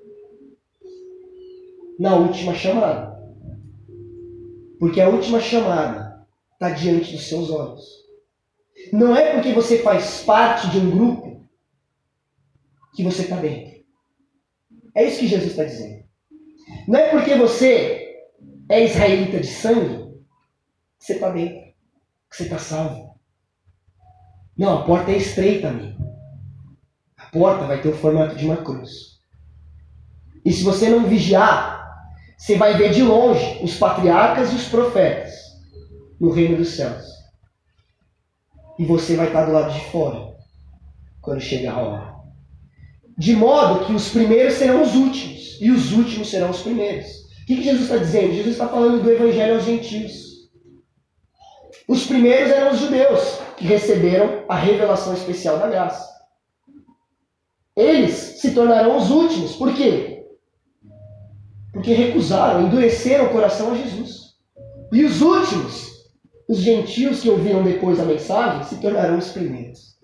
na 1.98 2.16
última 2.16 2.54
chamada. 2.54 3.13
Porque 4.84 5.00
a 5.00 5.08
última 5.08 5.40
chamada 5.40 6.26
está 6.52 6.68
diante 6.68 7.10
dos 7.10 7.26
seus 7.26 7.48
olhos. 7.48 7.86
Não 8.92 9.16
é 9.16 9.32
porque 9.32 9.54
você 9.54 9.78
faz 9.78 10.22
parte 10.24 10.68
de 10.68 10.76
um 10.76 10.90
grupo 10.90 11.48
que 12.94 13.02
você 13.02 13.22
está 13.22 13.36
dentro. 13.36 13.82
É 14.94 15.04
isso 15.04 15.20
que 15.20 15.26
Jesus 15.26 15.52
está 15.52 15.64
dizendo. 15.64 16.04
Não 16.86 17.00
é 17.00 17.08
porque 17.08 17.34
você 17.34 18.28
é 18.68 18.84
israelita 18.84 19.40
de 19.40 19.46
sangue 19.46 20.22
que 20.98 21.06
você 21.06 21.14
está 21.14 21.30
dentro, 21.30 21.62
que 22.30 22.36
você 22.36 22.42
está 22.42 22.58
salvo. 22.58 23.18
Não, 24.54 24.80
a 24.80 24.84
porta 24.84 25.12
é 25.12 25.16
estreita, 25.16 25.68
amigo. 25.68 25.98
A 27.16 27.24
porta 27.30 27.66
vai 27.66 27.80
ter 27.80 27.88
o 27.88 27.96
formato 27.96 28.36
de 28.36 28.44
uma 28.44 28.58
cruz. 28.58 29.18
E 30.44 30.52
se 30.52 30.62
você 30.62 30.90
não 30.90 31.06
vigiar, 31.06 31.83
você 32.36 32.56
vai 32.56 32.76
ver 32.76 32.92
de 32.92 33.02
longe 33.02 33.60
os 33.62 33.76
patriarcas 33.76 34.52
e 34.52 34.56
os 34.56 34.68
profetas 34.68 35.32
no 36.20 36.30
reino 36.30 36.56
dos 36.56 36.76
céus. 36.76 37.04
E 38.78 38.84
você 38.84 39.16
vai 39.16 39.28
estar 39.28 39.44
do 39.44 39.52
lado 39.52 39.72
de 39.72 39.84
fora 39.90 40.34
quando 41.20 41.40
chegar 41.40 41.74
a 41.74 41.82
hora. 41.82 42.14
De 43.16 43.34
modo 43.34 43.86
que 43.86 43.92
os 43.92 44.08
primeiros 44.08 44.54
serão 44.54 44.82
os 44.82 44.94
últimos 44.94 45.58
e 45.60 45.70
os 45.70 45.92
últimos 45.92 46.28
serão 46.28 46.50
os 46.50 46.62
primeiros. 46.62 47.06
O 47.42 47.46
que, 47.46 47.56
que 47.56 47.62
Jesus 47.62 47.82
está 47.82 47.96
dizendo? 47.96 48.34
Jesus 48.34 48.54
está 48.54 48.68
falando 48.68 49.02
do 49.02 49.10
evangelho 49.10 49.54
aos 49.54 49.64
gentios. 49.64 50.24
Os 51.86 52.06
primeiros 52.06 52.50
eram 52.50 52.72
os 52.72 52.78
judeus, 52.78 53.38
que 53.56 53.66
receberam 53.66 54.44
a 54.48 54.56
revelação 54.56 55.12
especial 55.12 55.58
da 55.58 55.68
graça. 55.68 56.08
Eles 57.76 58.14
se 58.14 58.54
tornarão 58.54 58.96
os 58.96 59.10
últimos. 59.10 59.52
Por 59.56 59.74
quê? 59.74 60.13
Porque 61.74 61.92
recusaram, 61.92 62.66
endureceram 62.66 63.26
o 63.26 63.30
coração 63.30 63.72
a 63.72 63.74
Jesus. 63.76 64.34
E 64.92 65.04
os 65.04 65.20
últimos, 65.20 65.88
os 66.48 66.58
gentios 66.58 67.20
que 67.20 67.28
ouviram 67.28 67.64
depois 67.64 67.98
a 67.98 68.04
mensagem, 68.04 68.62
se 68.62 68.80
tornarão 68.80 69.18
os 69.18 69.32
primeiros. 69.32 69.96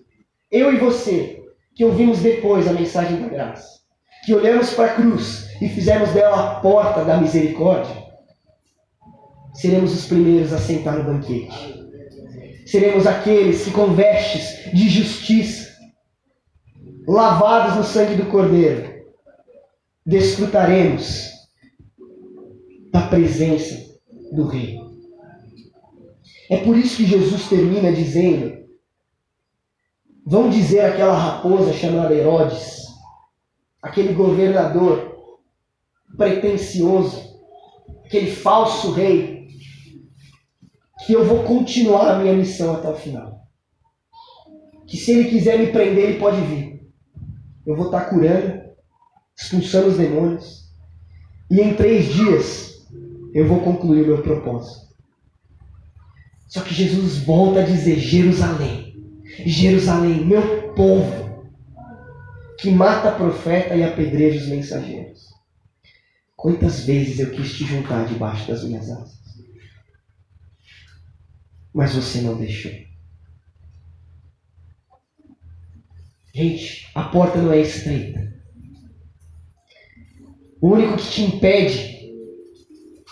Eu 0.51 0.73
e 0.73 0.77
você, 0.77 1.41
que 1.73 1.85
ouvimos 1.85 2.19
depois 2.19 2.67
a 2.67 2.73
mensagem 2.73 3.21
da 3.21 3.29
graça, 3.29 3.79
que 4.25 4.35
olhamos 4.35 4.73
para 4.73 4.91
a 4.91 4.95
cruz 4.95 5.49
e 5.61 5.69
fizemos 5.69 6.09
dela 6.09 6.51
a 6.51 6.59
porta 6.59 7.05
da 7.05 7.17
misericórdia, 7.17 7.95
seremos 9.53 9.95
os 9.95 10.05
primeiros 10.05 10.51
a 10.51 10.57
sentar 10.57 10.97
no 10.97 11.05
banquete. 11.05 11.79
Seremos 12.65 13.07
aqueles 13.07 13.63
que, 13.63 13.71
com 13.71 13.93
vestes 13.93 14.71
de 14.73 14.89
justiça, 14.89 15.71
lavados 17.07 17.77
no 17.77 17.83
sangue 17.83 18.15
do 18.15 18.25
Cordeiro, 18.25 18.91
desfrutaremos 20.05 21.30
da 22.91 23.01
presença 23.07 23.99
do 24.31 24.45
Rei. 24.45 24.79
É 26.49 26.57
por 26.57 26.77
isso 26.77 26.97
que 26.97 27.05
Jesus 27.05 27.47
termina 27.47 27.91
dizendo: 27.93 28.61
Vão 30.25 30.49
dizer 30.49 30.81
aquela 30.81 31.17
raposa 31.17 31.73
chamada 31.73 32.13
Herodes, 32.13 32.85
aquele 33.81 34.13
governador 34.13 35.17
pretensioso, 36.17 37.39
aquele 38.05 38.29
falso 38.29 38.91
rei, 38.91 39.47
que 41.05 41.13
eu 41.13 41.25
vou 41.25 41.43
continuar 41.43 42.11
a 42.11 42.19
minha 42.19 42.33
missão 42.33 42.75
até 42.75 42.89
o 42.89 42.95
final. 42.95 43.41
Que 44.85 44.97
se 44.97 45.11
ele 45.11 45.29
quiser 45.29 45.57
me 45.57 45.67
prender, 45.67 46.09
ele 46.09 46.19
pode 46.19 46.41
vir. 46.41 46.91
Eu 47.65 47.77
vou 47.77 47.85
estar 47.85 48.09
curando, 48.09 48.61
expulsando 49.35 49.87
os 49.87 49.97
demônios. 49.97 50.69
E 51.49 51.61
em 51.61 51.73
três 51.75 52.13
dias 52.13 52.70
eu 53.33 53.47
vou 53.47 53.61
concluir 53.61 54.03
o 54.03 54.07
meu 54.07 54.21
propósito. 54.21 54.91
Só 56.47 56.61
que 56.61 56.73
Jesus 56.73 57.19
volta 57.19 57.61
a 57.61 57.65
dizer: 57.65 57.97
Jerusalém, 57.97 58.93
Jerusalém, 59.45 60.25
meu 60.25 60.73
povo, 60.73 61.49
que 62.59 62.69
mata 62.69 63.11
profeta 63.11 63.75
e 63.75 63.83
apedreja 63.83 64.41
os 64.43 64.49
mensageiros. 64.49 65.31
Quantas 66.35 66.85
vezes 66.85 67.19
eu 67.19 67.31
quis 67.31 67.53
te 67.53 67.65
juntar 67.65 68.05
debaixo 68.05 68.47
das 68.47 68.63
minhas 68.63 68.89
asas? 68.89 69.21
Mas 71.73 71.93
você 71.93 72.19
não 72.21 72.37
deixou. 72.37 72.71
Gente, 76.33 76.89
a 76.95 77.03
porta 77.03 77.41
não 77.41 77.53
é 77.53 77.61
estreita. 77.61 78.33
O 80.59 80.69
único 80.71 80.97
que 80.97 81.09
te 81.09 81.21
impede 81.21 82.00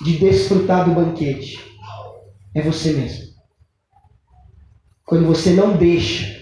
de 0.02 0.18
desfrutar 0.18 0.88
do 0.88 0.96
banquete 0.96 1.60
é 2.54 2.62
você 2.62 2.94
mesmo. 2.94 3.30
Quando 5.06 5.26
você 5.26 5.54
não 5.54 5.76
deixa 5.76 6.40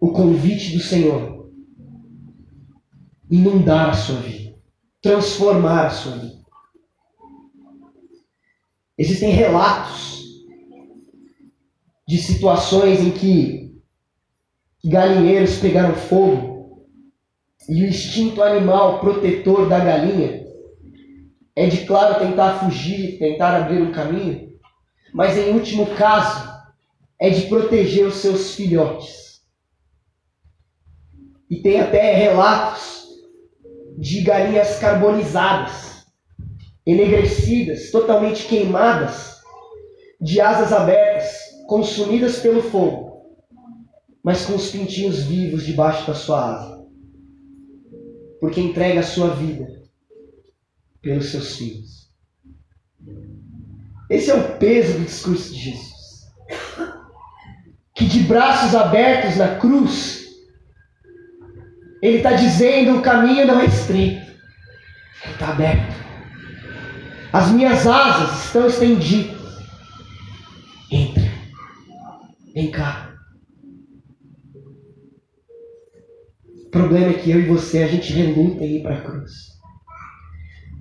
o 0.00 0.12
convite 0.12 0.76
do 0.76 0.82
Senhor 0.82 1.50
inundar 3.30 3.90
a 3.90 3.94
sua 3.94 4.16
vida, 4.20 4.54
transformar 5.00 5.86
a 5.86 5.90
sua 5.90 6.16
vida. 6.18 6.44
Existem 8.96 9.30
relatos 9.30 10.44
de 12.06 12.18
situações 12.18 13.00
em 13.00 13.10
que 13.10 13.82
galinheiros 14.84 15.58
pegaram 15.58 15.94
fogo 15.94 16.86
e 17.68 17.82
o 17.82 17.88
instinto 17.88 18.42
animal 18.42 19.00
protetor 19.00 19.68
da 19.68 19.82
galinha 19.82 20.43
é 21.56 21.66
de 21.66 21.86
claro 21.86 22.18
tentar 22.18 22.58
fugir, 22.60 23.18
tentar 23.18 23.54
abrir 23.54 23.80
um 23.80 23.92
caminho, 23.92 24.58
mas 25.12 25.36
em 25.38 25.52
último 25.52 25.86
caso 25.94 26.52
é 27.20 27.30
de 27.30 27.42
proteger 27.42 28.06
os 28.06 28.16
seus 28.16 28.54
filhotes. 28.54 29.42
E 31.48 31.56
tem 31.62 31.80
até 31.80 32.14
relatos 32.14 33.04
de 33.96 34.22
galinhas 34.22 34.78
carbonizadas, 34.78 36.06
enegrecidas, 36.84 37.92
totalmente 37.92 38.46
queimadas, 38.46 39.40
de 40.20 40.40
asas 40.40 40.72
abertas, 40.72 41.32
consumidas 41.68 42.40
pelo 42.40 42.62
fogo, 42.62 43.38
mas 44.22 44.44
com 44.44 44.56
os 44.56 44.70
pintinhos 44.70 45.22
vivos 45.22 45.64
debaixo 45.64 46.06
da 46.06 46.14
sua 46.14 46.54
asa. 46.54 46.84
Porque 48.40 48.60
entrega 48.60 49.00
a 49.00 49.04
sua 49.04 49.28
vida 49.28 49.73
pelos 51.04 51.30
seus 51.30 51.56
filhos. 51.56 52.10
Esse 54.10 54.30
é 54.30 54.34
o 54.34 54.58
peso 54.58 54.98
do 54.98 55.04
discurso 55.04 55.52
de 55.52 55.60
Jesus. 55.60 55.94
Que 57.94 58.06
de 58.06 58.20
braços 58.20 58.74
abertos 58.74 59.36
na 59.36 59.56
cruz, 59.56 60.24
ele 62.02 62.16
está 62.16 62.32
dizendo: 62.32 62.98
o 62.98 63.02
caminho 63.02 63.46
não 63.46 63.60
é 63.60 63.66
estreito, 63.66 64.32
está 65.30 65.50
aberto. 65.50 65.94
As 67.32 67.50
minhas 67.50 67.86
asas 67.86 68.46
estão 68.46 68.66
estendidas. 68.66 69.34
Entra. 70.90 71.32
Vem 72.54 72.70
cá. 72.70 73.12
O 76.66 76.70
problema 76.70 77.10
é 77.10 77.14
que 77.14 77.30
eu 77.30 77.40
e 77.40 77.46
você, 77.46 77.82
a 77.82 77.88
gente 77.88 78.12
reluta 78.12 78.64
em 78.64 78.76
ir 78.76 78.82
para 78.82 78.96
a 78.96 79.00
cruz. 79.00 79.53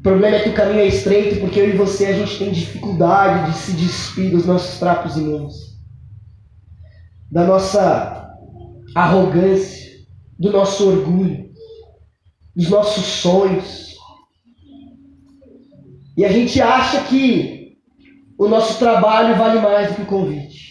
O 0.04 0.10
problema 0.12 0.36
é 0.36 0.44
que 0.44 0.50
o 0.50 0.54
caminho 0.54 0.82
é 0.82 0.88
estreito 0.88 1.40
porque 1.40 1.60
eu 1.60 1.70
e 1.70 1.78
você, 1.78 2.08
a 2.08 2.14
gente 2.14 2.38
tem 2.38 2.52
dificuldade 2.52 3.52
de 3.52 3.58
se 3.58 3.72
despir 3.72 4.32
dos 4.32 4.46
nossos 4.46 4.78
trapos 4.78 5.16
imundos. 5.16 5.56
Da 7.32 7.46
nossa 7.46 8.30
arrogância, 8.94 9.92
do 10.38 10.52
nosso 10.52 10.90
orgulho, 10.90 11.50
dos 12.54 12.70
nossos 12.70 13.06
sonhos. 13.06 13.96
E 16.18 16.26
a 16.26 16.32
gente 16.32 16.62
acha 16.62 17.02
que 17.06 17.78
o 18.38 18.50
nosso 18.50 18.78
trabalho 18.78 19.38
vale 19.38 19.62
mais 19.62 19.88
do 19.88 19.96
que 19.96 20.02
o 20.02 20.06
convite 20.06 20.64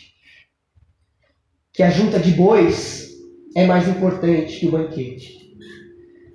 que 1.73 1.83
a 1.83 1.91
junta 1.91 2.19
de 2.19 2.33
bois 2.33 3.11
é 3.57 3.67
mais 3.67 3.89
importante 3.89 4.61
que 4.61 4.69
o 4.69 4.73
banquete. 4.73 5.42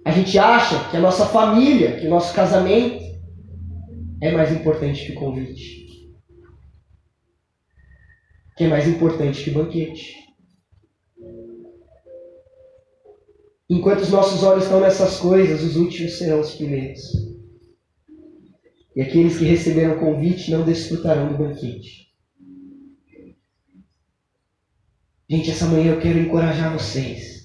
A 0.08 0.12
gente 0.12 0.40
acha 0.40 0.90
que 0.90 0.96
a 0.96 1.02
nossa 1.02 1.26
família, 1.26 2.00
que 2.00 2.08
o 2.08 2.10
nosso 2.10 2.34
casamento 2.34 3.04
é 4.22 4.32
mais 4.32 4.54
importante 4.54 5.06
que 5.06 5.12
o 5.12 5.16
convite. 5.16 6.16
Que 8.56 8.64
é 8.64 8.68
mais 8.70 8.88
importante 8.88 9.44
que 9.44 9.50
o 9.50 9.54
banquete. 9.56 10.16
Enquanto 13.70 14.00
os 14.00 14.10
nossos 14.10 14.44
olhos 14.44 14.64
estão 14.64 14.80
nessas 14.80 15.20
coisas, 15.20 15.62
os 15.62 15.76
últimos 15.76 16.18
serão 16.18 16.40
os 16.40 16.56
primeiros. 16.56 17.02
E 18.96 19.02
aqueles 19.02 19.38
que 19.38 19.44
receberam 19.44 19.98
o 19.98 20.00
convite 20.00 20.52
não 20.52 20.64
desfrutarão 20.64 21.28
do 21.28 21.38
banquete. 21.38 22.08
Gente, 25.30 25.52
essa 25.52 25.66
manhã 25.66 25.96
eu 25.96 26.00
quero 26.00 26.18
encorajar 26.18 26.72
vocês. 26.72 27.37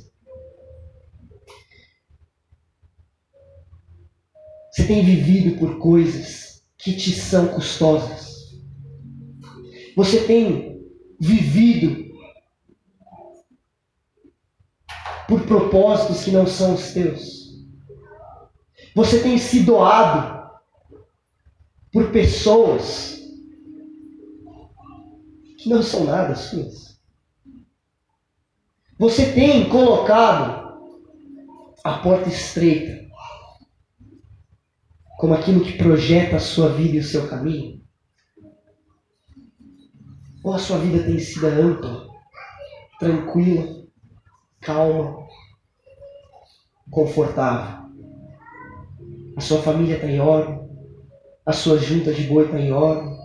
Você 4.73 4.87
tem 4.87 5.05
vivido 5.05 5.59
por 5.59 5.79
coisas 5.79 6.64
que 6.79 6.97
te 6.97 7.12
são 7.12 7.49
custosas. 7.49 8.59
Você 9.95 10.25
tem 10.25 10.83
vivido 11.20 12.11
por 15.29 15.43
propósitos 15.43 16.25
que 16.25 16.31
não 16.31 16.47
são 16.47 16.75
os 16.75 16.91
teus. 16.93 17.53
Você 18.95 19.23
tem 19.23 19.37
se 19.37 19.61
doado 19.61 20.51
por 21.93 22.11
pessoas 22.11 23.20
que 25.59 25.68
não 25.68 25.83
são 25.83 26.05
nada 26.05 26.35
suas. 26.35 26.99
Você 28.99 29.33
tem 29.33 29.68
colocado 29.68 30.81
a 31.85 31.99
porta 31.99 32.31
estreita 32.31 33.01
como 35.23 35.35
aquilo 35.35 35.62
que 35.62 35.79
projeta 35.79 36.35
a 36.35 36.41
sua 36.41 36.70
vida 36.70 36.97
e 36.97 36.99
o 36.99 37.05
seu 37.05 37.29
caminho? 37.29 37.81
Ou 40.43 40.53
a 40.53 40.59
sua 40.59 40.79
vida 40.79 41.05
tem 41.05 41.16
sido 41.16 41.47
ampla, 41.47 42.09
tranquila, 42.99 43.87
calma, 44.61 45.25
confortável? 46.91 47.89
A 49.37 49.41
sua 49.41 49.62
família 49.62 49.95
está 49.95 50.09
em 50.09 50.18
ordem? 50.18 50.68
A 51.47 51.53
sua 51.53 51.79
junta 51.79 52.12
de 52.12 52.25
boi 52.25 52.47
está 52.47 52.59
em 52.59 52.73
ordem? 52.73 53.16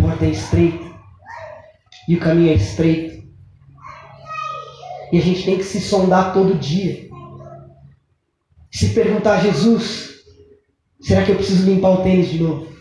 porta 0.00 0.24
é 0.24 0.30
estreita 0.30 0.86
e 2.08 2.16
o 2.16 2.18
caminho 2.18 2.52
é 2.52 2.54
estreito. 2.54 3.21
E 5.12 5.18
a 5.18 5.20
gente 5.20 5.44
tem 5.44 5.58
que 5.58 5.64
se 5.64 5.80
sondar 5.80 6.32
todo 6.32 6.58
dia. 6.58 7.08
Se 8.70 8.94
perguntar 8.94 9.34
a 9.34 9.40
Jesus, 9.40 10.24
será 11.00 11.24
que 11.24 11.30
eu 11.30 11.36
preciso 11.36 11.70
limpar 11.70 11.90
o 11.90 12.02
tênis 12.02 12.30
de 12.30 12.42
novo? 12.42 12.72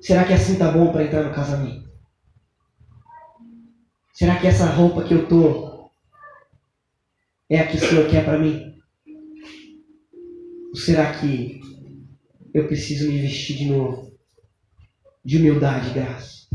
Será 0.00 0.24
que 0.24 0.32
assim 0.32 0.58
tá 0.58 0.70
bom 0.70 0.90
para 0.90 1.04
entrar 1.04 1.22
no 1.22 1.34
casamento? 1.34 1.88
Será 4.12 4.38
que 4.38 4.46
essa 4.46 4.66
roupa 4.66 5.04
que 5.04 5.14
eu 5.14 5.28
tô 5.28 5.90
é 7.48 7.60
a 7.60 7.66
que 7.66 7.76
o 7.76 7.80
Senhor 7.80 8.10
quer 8.10 8.24
para 8.24 8.38
mim? 8.38 8.74
Ou 10.70 10.76
será 10.76 11.12
que 11.14 11.60
eu 12.52 12.66
preciso 12.66 13.08
me 13.08 13.20
vestir 13.20 13.56
de 13.56 13.66
novo? 13.66 14.10
de 15.24 15.36
humildade 15.36 15.90
e 15.90 15.94
graça. 15.94 16.48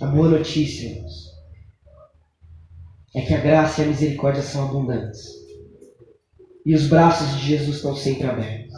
A 0.00 0.06
boa 0.06 0.28
notícia, 0.28 0.88
irmãos, 0.88 1.30
é 3.14 3.22
que 3.22 3.34
a 3.34 3.40
graça 3.40 3.80
e 3.80 3.84
a 3.84 3.88
misericórdia 3.88 4.42
são 4.42 4.68
abundantes. 4.68 5.22
E 6.66 6.74
os 6.74 6.88
braços 6.88 7.38
de 7.38 7.46
Jesus 7.46 7.76
estão 7.76 7.94
sempre 7.94 8.26
abertos. 8.26 8.74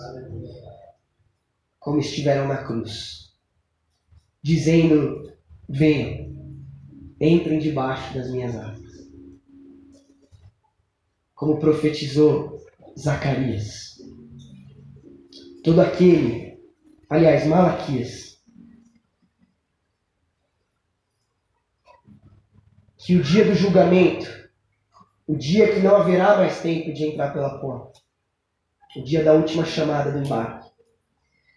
Como 1.78 2.00
estiveram 2.00 2.48
na 2.48 2.64
cruz. 2.64 3.34
Dizendo: 4.42 5.32
Venham, 5.68 6.34
entrem 7.20 7.58
debaixo 7.58 8.14
das 8.14 8.30
minhas 8.30 8.54
asas. 8.54 9.10
Como 11.34 11.58
profetizou 11.58 12.60
Zacarias 12.98 13.86
todo 15.66 15.80
aquele, 15.80 16.60
aliás, 17.10 17.44
Malaquias, 17.44 18.35
que 23.06 23.14
o 23.14 23.22
dia 23.22 23.44
do 23.44 23.54
julgamento, 23.54 24.26
o 25.28 25.36
dia 25.36 25.72
que 25.72 25.78
não 25.78 25.94
haverá 25.94 26.38
mais 26.38 26.60
tempo 26.60 26.92
de 26.92 27.04
entrar 27.04 27.32
pela 27.32 27.60
porta, 27.60 28.00
o 28.96 29.04
dia 29.04 29.22
da 29.22 29.32
última 29.32 29.64
chamada 29.64 30.10
do 30.10 30.26
embarque, 30.26 30.68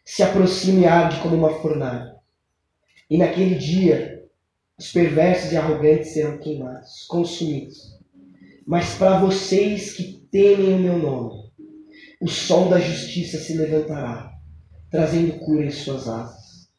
se 0.05 0.21
aproxime 0.21 0.81
e 0.81 0.85
arde 0.85 1.19
como 1.21 1.35
uma 1.35 1.59
fornalha. 1.59 2.15
E 3.09 3.17
naquele 3.17 3.55
dia, 3.55 4.23
os 4.77 4.91
perversos 4.91 5.51
e 5.51 5.57
arrogantes 5.57 6.13
serão 6.13 6.37
queimados, 6.37 7.07
consumidos. 7.07 7.97
Mas 8.67 8.93
para 8.93 9.17
vocês 9.17 9.93
que 9.93 10.23
temem 10.31 10.75
o 10.75 10.79
meu 10.79 10.99
nome, 10.99 11.51
o 12.21 12.27
sol 12.27 12.69
da 12.69 12.79
justiça 12.79 13.39
se 13.39 13.57
levantará, 13.57 14.33
trazendo 14.91 15.39
cura 15.39 15.65
em 15.65 15.71
suas 15.71 16.07
asas. 16.07 16.69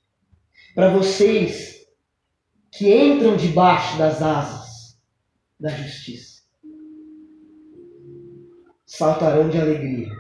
Para 0.77 0.91
vocês 0.91 1.80
que 2.73 2.93
entram 2.93 3.37
debaixo 3.37 3.99
das 3.99 4.23
asas 4.23 4.99
da 5.59 5.69
justiça, 5.71 6.43
saltarão 8.87 9.49
de 9.49 9.59
alegria, 9.59 10.11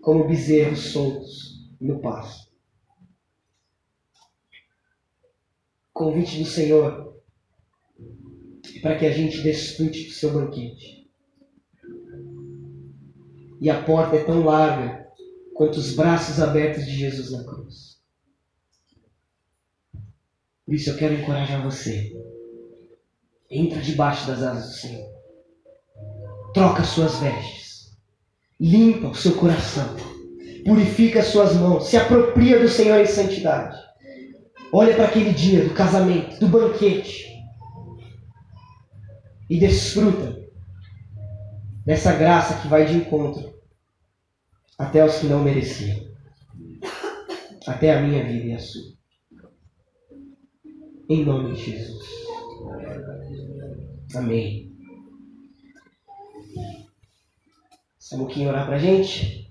como 0.00 0.26
bezerros 0.26 0.92
soltos 0.92 1.68
no 1.80 2.00
pasto. 2.00 2.50
Convite 5.92 6.38
do 6.38 6.46
Senhor 6.46 7.06
para 8.82 8.98
que 8.98 9.06
a 9.06 9.12
gente 9.12 9.42
desfrute 9.42 10.04
do 10.04 10.12
seu 10.12 10.32
banquete 10.32 11.06
e 13.60 13.70
a 13.70 13.82
porta 13.82 14.16
é 14.16 14.24
tão 14.24 14.44
larga 14.44 15.06
quanto 15.54 15.78
os 15.78 15.94
braços 15.94 16.40
abertos 16.40 16.84
de 16.84 16.92
Jesus 16.92 17.30
na 17.30 17.44
cruz. 17.44 17.95
Por 20.66 20.74
isso 20.74 20.90
eu 20.90 20.96
quero 20.96 21.14
encorajar 21.14 21.62
você. 21.62 22.12
Entra 23.48 23.80
debaixo 23.80 24.26
das 24.26 24.42
asas 24.42 24.66
do 24.66 24.74
Senhor. 24.74 25.08
Troca 26.52 26.82
suas 26.82 27.20
vestes. 27.20 27.96
Limpa 28.58 29.08
o 29.08 29.14
seu 29.14 29.36
coração. 29.36 29.94
Purifica 30.64 31.20
as 31.20 31.26
suas 31.26 31.54
mãos. 31.54 31.86
Se 31.86 31.96
apropria 31.96 32.58
do 32.58 32.68
Senhor 32.68 33.00
em 33.00 33.06
santidade. 33.06 33.78
Olha 34.72 34.94
para 34.94 35.04
aquele 35.04 35.32
dia 35.32 35.62
do 35.62 35.72
casamento, 35.72 36.40
do 36.40 36.48
banquete. 36.48 37.24
E 39.48 39.60
desfruta 39.60 40.44
dessa 41.84 42.12
graça 42.12 42.60
que 42.60 42.66
vai 42.66 42.84
de 42.84 42.96
encontro 42.96 43.54
até 44.76 45.04
os 45.04 45.20
que 45.20 45.26
não 45.26 45.44
mereciam. 45.44 46.04
Até 47.68 47.94
a 47.94 48.02
minha 48.02 48.24
vida 48.24 48.46
e 48.46 48.52
a 48.52 48.58
sua. 48.58 48.95
Em 51.08 51.24
nome 51.24 51.54
de 51.54 51.70
Jesus. 51.70 52.04
Amém. 54.16 54.72
Samuquinho 57.96 58.48
orar 58.48 58.66
pra 58.66 58.78
gente? 58.78 59.45